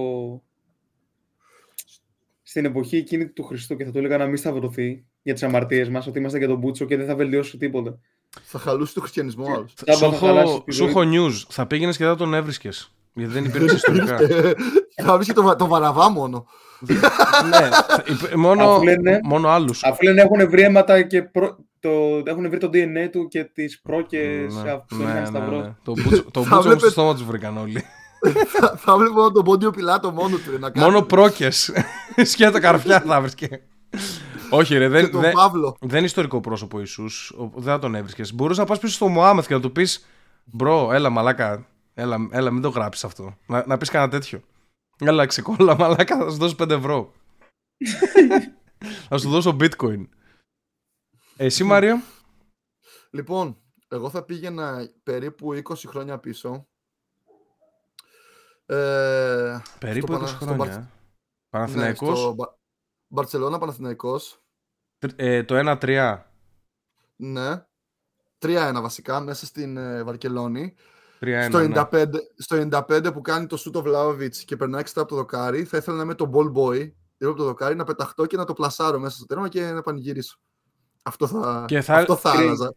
[2.50, 5.90] στην εποχή εκείνη του Χριστού και θα του έλεγα να μην σταυρωθεί για τις αμαρτίες
[5.90, 8.00] μας, ότι είμαστε για τον Μπούτσο και δεν θα βελτιώσει τίποτα.
[8.44, 9.68] Θα χαλούσε το χριστιανισμό άλλο.
[9.86, 11.46] Θα Σου θα χαλάσει έχω, τη σου ζωή έχω news.
[11.50, 12.92] Θα πήγαινες και δεν τον έβρισκες.
[13.14, 14.18] Γιατί δεν υπήρξε ιστορικά.
[15.06, 16.46] Θα βρει και το, βα- το βαραβά μόνο.
[17.50, 19.84] ναι, θα- υπ- μόνο, Αφού λένε- μόνο άλλους.
[19.84, 21.58] Αφού λένε έχουν βρει αίματα και προ...
[21.80, 21.90] το...
[22.26, 25.64] έχουν βρει το DNA του και τις πρόκες Ναι, αυτούς ναι, είχαν ναι, σταυρός.
[25.64, 25.76] ναι.
[25.84, 27.84] Το μπούτσο, το Θα μπούτσο μου στο βλέπετε- στόμα τους βρήκαν όλοι.
[28.32, 30.52] Θα, θα βλέπω τον Πόντιο Πιλάτο μόνο του.
[30.52, 30.86] ρε, Να κάνει.
[30.86, 31.72] Μόνο πρόκες.
[32.32, 33.62] Σκέτα καρφιά θα βρίσκε.
[34.50, 35.78] Όχι, ρε, Και δεν, τον δεν, Παύλο.
[35.82, 37.32] δεν είναι ιστορικό πρόσωπο Ιησούς.
[37.32, 38.34] ο- Δεν θα τον έβρισκες.
[38.34, 40.06] Μπορούσες να πας πίσω στο Μωάμεθ και να του πεις
[40.46, 41.68] Μπρο, έλα μαλάκα.
[41.94, 43.38] Έλα, έλα μην το γράψεις αυτό.
[43.48, 44.42] Να, να πεις κανένα τέτοιο.
[45.00, 47.12] Έλα, ξεκόλλα μαλάκα, θα σου δώσω 5 ευρώ.
[49.10, 50.08] θα σου δώσω bitcoin.
[51.38, 51.96] Εσύ, Μάριο;
[53.12, 56.68] Λοιπόν, εγώ θα πήγαινα περίπου 20 χρόνια πίσω.
[58.70, 60.56] Ε, Περίπου στο 20 Πανα- στο χρόνια.
[60.58, 60.78] Μπαρ- ε.
[60.78, 60.88] ναι,
[61.50, 62.56] Παναθηναϊκός, στο Μπα-
[63.08, 64.42] Μπαρτσελώνα Παναθηναϊκός.
[64.98, 66.26] τρ- ε, το 1-3.
[67.16, 67.66] Ναι.
[68.40, 70.74] 3-1 βασικά μέσα στην ε, Βαρκελόνη.
[71.20, 71.48] 3-1.
[71.50, 71.64] στο, ναι.
[71.92, 75.78] 95, στο 95 που κάνει το σούτο Βλάοβιτς και περνάει έξω από το δοκάρι, θα
[75.78, 78.54] ήθελα να είμαι το ball boy γύρω από το δοκάρι, να πεταχτώ και να το
[78.54, 80.38] πλασάρω μέσα στο τέρμα και να πανηγυρίσω.
[81.04, 82.38] Αυτό θα, Και θα- αυτό θα Crazy.
[82.38, 82.74] άλλαζα.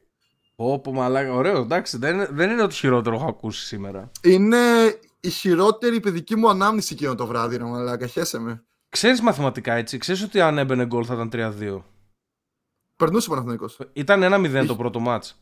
[0.56, 4.10] Πω, πω, μαλάκα, ωραίο, εντάξει, δεν, είναι- δεν είναι το χειρότερο που έχω ακούσει σήμερα.
[4.22, 4.58] Είναι
[5.20, 8.64] η χειρότερη παιδική μου ανάμνηση εκείνο το βράδυ, ρε μαλάκα, χέσε με.
[8.88, 11.82] Ξέρεις μαθηματικά έτσι, ξέρεις ότι αν έμπαινε γκολ θα ήταν 3-2.
[12.96, 13.78] Περνούσε ο Παναθηναϊκός.
[13.92, 15.40] Ήταν 1-0 το Είχε- πρώτο μάτς.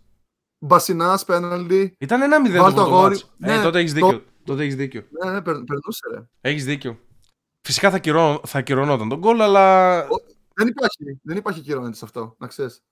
[0.65, 1.95] Μπασινάς, πέναλτι.
[2.01, 3.15] Ήταν 1-0 το Βάλ το πρώτο αγόρι.
[3.15, 3.35] μάτς.
[3.41, 4.25] Ε, Ναι, τότε έχεις το- δίκιο.
[4.45, 5.07] Τότε έχεις δίκιο.
[5.25, 6.29] Ναι, ναι, περ- περνούσε ρε.
[6.41, 6.99] Έχεις δίκιο.
[7.67, 10.03] Φυσικά θα, κυρώ, θα κυρωνόταν τον γκολ, αλλά
[10.55, 12.83] Δεν υπάρχει, δεν υπάρχει κυρώνεται σε αυτό, να ξέρεις.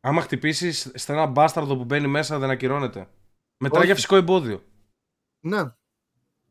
[0.00, 3.08] άμα χτυπήσεις σε ένα μπάσταρδο που μπαίνει μέσα δεν ακυρώνεται.
[3.58, 3.86] Μετράει Όχι.
[3.86, 4.62] για φυσικό εμπόδιο.
[5.44, 5.62] Ναι.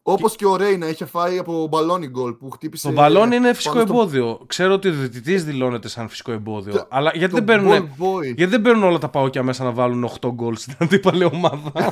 [0.03, 2.87] Όπως και ο Ρέινα είχε φάει από μπαλόνι γκολ που χτύπησε.
[2.87, 4.39] Το μπαλόν είναι φυσικό πάνω στο- εμπόδιο.
[4.47, 6.73] Ξέρω ότι ο διαιτητής δηλώνεται σαν φυσικό εμπόδιο.
[6.73, 8.23] Το- αλλά γιατί το δεν, παίρνουν, ball boy.
[8.23, 11.71] γιατί δεν παίρνουν όλα τα παόκια μέσα να βάλουν 8 γκολ στην αντίπαλη ομάδα;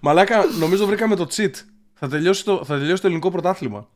[0.00, 1.50] Μαλάκα, νομίζω βρήκαμε το cheat.
[1.94, 3.88] Θα τελειώσει το, θα τελειώσει το ελληνικό πρωτάθλημα.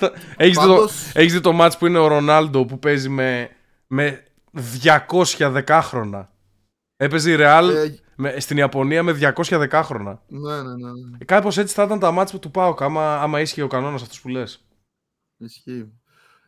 [0.36, 3.50] Έχεις, δει το, Πάντως- έχεις δει το μάτς που είναι ο Ρονάλντο που παίζει με,
[3.86, 4.24] με
[5.38, 6.30] 210 χρόνια.
[6.96, 10.22] Έπαιζε η Real Ε, με, στην Ιαπωνία με 210 χρόνια.
[10.26, 10.90] ναι, ναι, ναι.
[11.10, 11.24] ναι.
[11.24, 14.20] Κάπως έτσι θα ήταν τα μάτς που του πάω άμα, άμα ίσχυε ο κανόνας αυτός
[14.20, 14.64] που λες.
[15.36, 15.92] Ισχύει.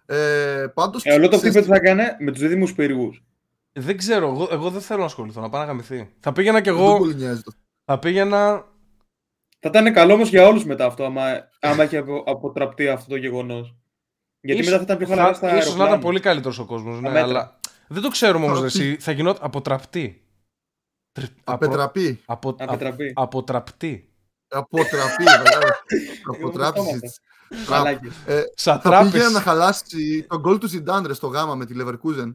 [0.07, 3.25] Ε, πάντως, Ε, όλο το ξέρεις χτύπημα τι θα έκανε με τους δίδυμους περιγούς.
[3.73, 6.11] Δεν ξέρω, εγώ, εγώ δεν θέλω να ασχοληθώ, να πάω να γαμηθεί.
[6.21, 7.53] Θα πήγαινα κι τι- δεν εγώ, πολύ νοιάζει το.
[7.85, 8.65] θα πήγαινα
[9.59, 11.23] Θα ήταν καλό όμως για όλους μετά αυτό, άμα,
[11.61, 13.75] άμα είχε απο, αποτραπτεί αυτό το γεγονός.
[14.41, 16.03] Γιατί Ίσως- μετά θα ήταν πιο χαλαρά στα ίσως να ήταν αεροπλάνα.
[16.03, 17.23] πολύ καλύτερος ο κόσμος, ναι, μέτρα.
[17.23, 20.20] αλλά δεν το ξέρουμε όμως Θα- εσύ, θα γινόταν αποτραπτή.
[21.21, 22.21] Τρι- απο- Απετραπεί.
[22.27, 23.05] απο- Απετραπεί.
[23.07, 24.09] α- Αποτραπτή.
[24.49, 25.25] Αποτραπεί.
[25.45, 25.77] βέβαια.
[26.35, 26.85] Εγώ Αποτράπηση.
[26.85, 27.11] ψώματα.
[27.69, 28.13] Μαλάκες.
[28.27, 29.11] Ε, θα Σατράπες.
[29.11, 32.35] πήγαινε να χαλάσει τον γκολ του Ζιντάντρε στο γάμα με τη Leverkusen.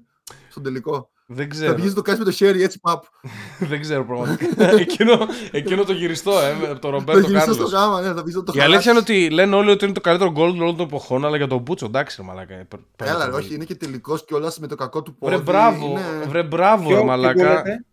[0.50, 1.10] Στον τελικό.
[1.28, 3.04] Δεν Θα ξέρω, πήγε να το κάνει με το χέρι έτσι παπ.
[3.70, 4.70] δεν ξέρω πραγματικά.
[4.80, 5.18] εκείνο,
[5.52, 7.72] εκείνο το γυριστό, ε, με το Το Ρομπέρτο γυρίσει στο Κάρλος.
[7.72, 9.26] γάμα, ναι, θα πήγε να το Η αλήθεια είναι χαλάσει.
[9.26, 11.86] ότι λένε όλοι ότι είναι το καλύτερο γκολ όλων των εποχών, αλλά για τον Μπούτσο,
[11.86, 12.54] εντάξει, ρε μαλάκα.
[12.54, 13.56] ε, πε- πέρα Έλα, το ρε, όχι, γκολ.
[13.56, 15.34] είναι και τελικός κιόλας με το κακό του πόδι.
[15.36, 17.54] Βρε μπράβο, είναι- βρε μπράβο, Ποιο- ρε ποιο μαλάκα.
[17.54, 17.86] λέτε?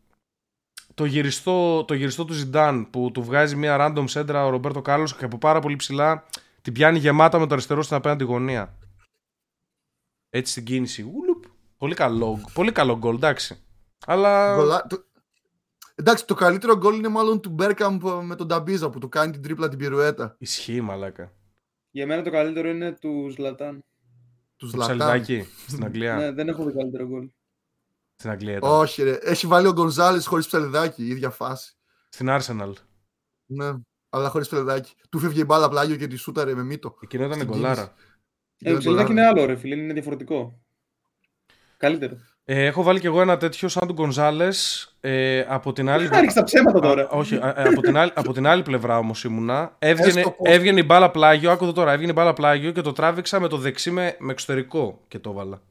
[0.95, 5.17] Το γυριστό, το γυριστό του Ζιντάν που του βγάζει μια random σέντρα ο Ρομπέρτο Κάρλος
[5.17, 6.25] και από πάρα πολύ ψηλά
[6.63, 8.79] την πιάνει γεμάτα με το αριστερό στην απέναντι γωνία.
[10.31, 11.03] Έτσι στην κίνηση.
[11.03, 11.45] Ουλουπ.
[11.77, 13.59] Πολύ καλό, πολύ καλό γκολ, εντάξει.
[14.07, 14.55] Αλλά.
[14.57, 15.05] Γκολα- το-
[15.95, 19.43] Εντάξει, το καλύτερο γκολ είναι μάλλον του Μπέρκαμπ με τον Ταμπίζα που του κάνει την
[19.43, 20.37] τρίπλα την πυρουέτα.
[20.39, 21.33] Ισχύει, μαλάκα.
[21.91, 23.85] Για μένα το καλύτερο είναι του Ζλατάν.
[24.57, 24.97] Του Το Ζλατάν.
[24.99, 26.17] ψαλιδάκι στην Αγγλία.
[26.17, 27.29] Ναι, δεν έχω δει καλύτερο γκολ.
[28.23, 28.71] Στην Αγγλία ήταν.
[28.71, 29.19] Όχι, ρε.
[29.23, 31.73] Έχει βάλει ο Γκονζάλη χωρίς ψαλιδάκι, η ίδια φάση.
[32.09, 32.73] Στην Arsenal.
[33.47, 33.71] Ναι,
[34.11, 34.93] αλλά χωρίς ψαλιδάκι.
[35.11, 36.95] Του φεύγε η μπάλα πλάγιο και τη σούταρε με μύτο.
[37.01, 37.75] Εκείνο ήταν Στην γκολάρα.
[37.75, 37.93] κίνηση.
[38.59, 40.61] Ε, Δεν το Ξελιδάκι μπορεί είναι να- άλλο, ρε φίλε, είναι διαφορετικό.
[41.77, 42.17] Καλύτερο.
[42.45, 44.87] Ε, έχω βάλει κι εγώ ένα τέτοιο σαν του Γκονζάλες.
[45.01, 46.09] Ε, από την άλλη.
[46.13, 47.03] Άρχισε τα ψέματα τώρα.
[47.03, 49.77] Α, όχι, α, ε, από, την άλλη, από την άλλη πλευρά όμως ήμουνα.
[49.79, 52.93] Έβγαινε, Έστω πως- έβγαινε η μπάλα πλάγιο, άκουδε τώρα, έβγαινε η μπάλα πλάγιο και το
[52.93, 55.63] τράβηξα με το δεξί με, με εξωτερικό και το έβαλα.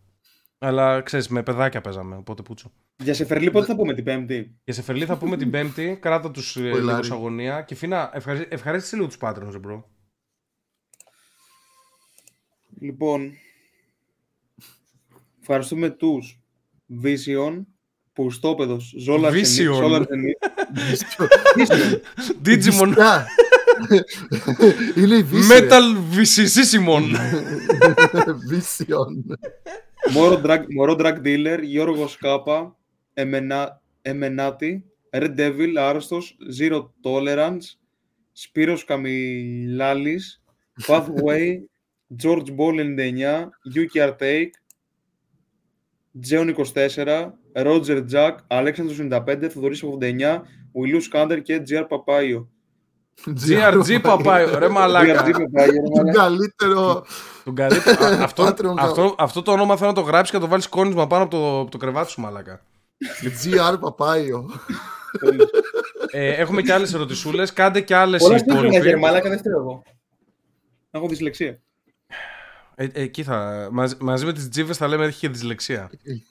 [0.64, 2.72] Αλλά ξέρεις, με παιδάκια παίζαμε, οπότε πούτσο.
[3.04, 5.98] Για Σεφερλί πότε θα πούμε την Πέμπτη; Για σε φερλί θα πούμε την Πέμπτη.
[6.02, 7.06] Κράτα τους λίγο Λάρη.
[7.06, 7.62] σε αγωνία.
[7.62, 8.48] Και φίνα, ευχαρι...
[8.50, 9.84] ευχαρίστησε λίγο τους Patreons, bro.
[12.80, 13.32] Λοιπόν,
[15.40, 16.42] ευχαριστούμε τους
[17.04, 17.66] Vision,
[18.14, 20.06] Πουστόπεδος, Ζόλαρ Vision.
[20.76, 22.00] Vision.
[22.46, 23.26] Digimon Φυσικά.
[24.96, 25.52] Είναι η Vision.
[25.52, 27.16] Metal Visisimon.
[28.52, 29.36] Vision.
[30.10, 32.78] Μωρό drag, Μωρό drag Dealer, Γιώργος Κάπα,
[33.14, 37.78] Εμενα, Εμενάτη, Red Devil, Άρρωστος, Zero Tolerance,
[38.32, 40.44] Σπύρος Καμιλάλης,
[40.88, 41.58] Pathway,
[42.24, 44.50] George Ball 99, Yuki Artake,
[46.22, 50.42] Τζέον 24, Roger Jack, Αλέξανδρος 95, Θοδωρής 89,
[50.74, 52.50] Willu Σκάντερ και GR Παπάιο.
[53.48, 55.26] GRG παπάει, ρε μαλάκα.
[55.26, 56.18] GRG Παπάιο, ρε Το μαλάκα.
[56.20, 57.06] καλύτερο.
[57.44, 60.44] Τον καλύτερο- α, αυτό, Patreon αυτό, αυτό το όνομα θέλω να το γράψεις και να
[60.44, 62.62] το βάλεις κόνισμα πάνω από το, από το κρεβάτι σου, μαλάκα.
[63.44, 64.46] GR Παπάιο.
[66.12, 67.54] Ε, έχουμε και άλλες ερωτησούλες.
[67.54, 68.76] Κάντε και άλλες Όλα στην υπόλοιποι.
[68.76, 69.84] Αγία, μαλάκα δεν φταίω εγώ.
[70.92, 71.60] Έχω δυσλεξία.
[72.76, 73.68] Ε, ε, εκεί θα.
[73.72, 75.90] Μαζί, μαζί με τις τζίβες θα λέμε έχει και δυσλεξία.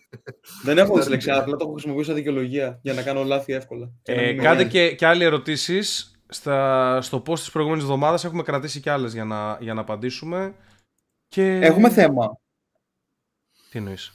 [0.65, 3.91] Δεν έχω δυσλεξία, απλά το έχω χρησιμοποιήσει σαν δικαιολογία για να κάνω λάθη εύκολα.
[4.03, 6.10] Και να Ε, μην κάντε με- και, και άλλε ερωτήσεις.
[6.31, 10.55] Στο post της προηγούμενης εβδομάδας έχουμε κρατήσει και άλλες για να, για να απαντήσουμε.
[11.29, 11.59] Και...
[11.63, 12.39] Έχουμε θέμα.
[13.71, 14.13] Τι εννοείς;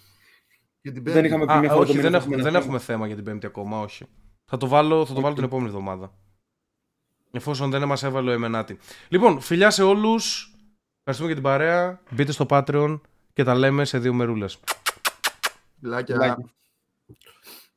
[0.81, 1.27] Για την Δεν Πέμπτη.
[1.27, 2.79] είχαμε πει Α, μια φορά το όχι, μήνα δεν, θα έχουμε, έχουμε δεν ένα έχουμε
[2.79, 4.05] θέμα για την Πέμπτη ακόμα, όχι.
[4.45, 6.11] Θα το βάλω, θα το βάλω την επόμενη εβδομάδα.
[7.31, 8.77] Εφόσον δεν μας έβαλε ο Εμενάτη.
[9.09, 10.53] Λοιπόν, φιλιά σε όλους.
[10.97, 12.01] Ευχαριστούμε για την παρέα.
[12.11, 12.99] Μπείτε στο Patreon
[13.33, 14.59] και τα λέμε σε δύο μερούλες.
[15.79, 16.15] Φιλάκια.
[16.15, 16.45] Φιλάκια.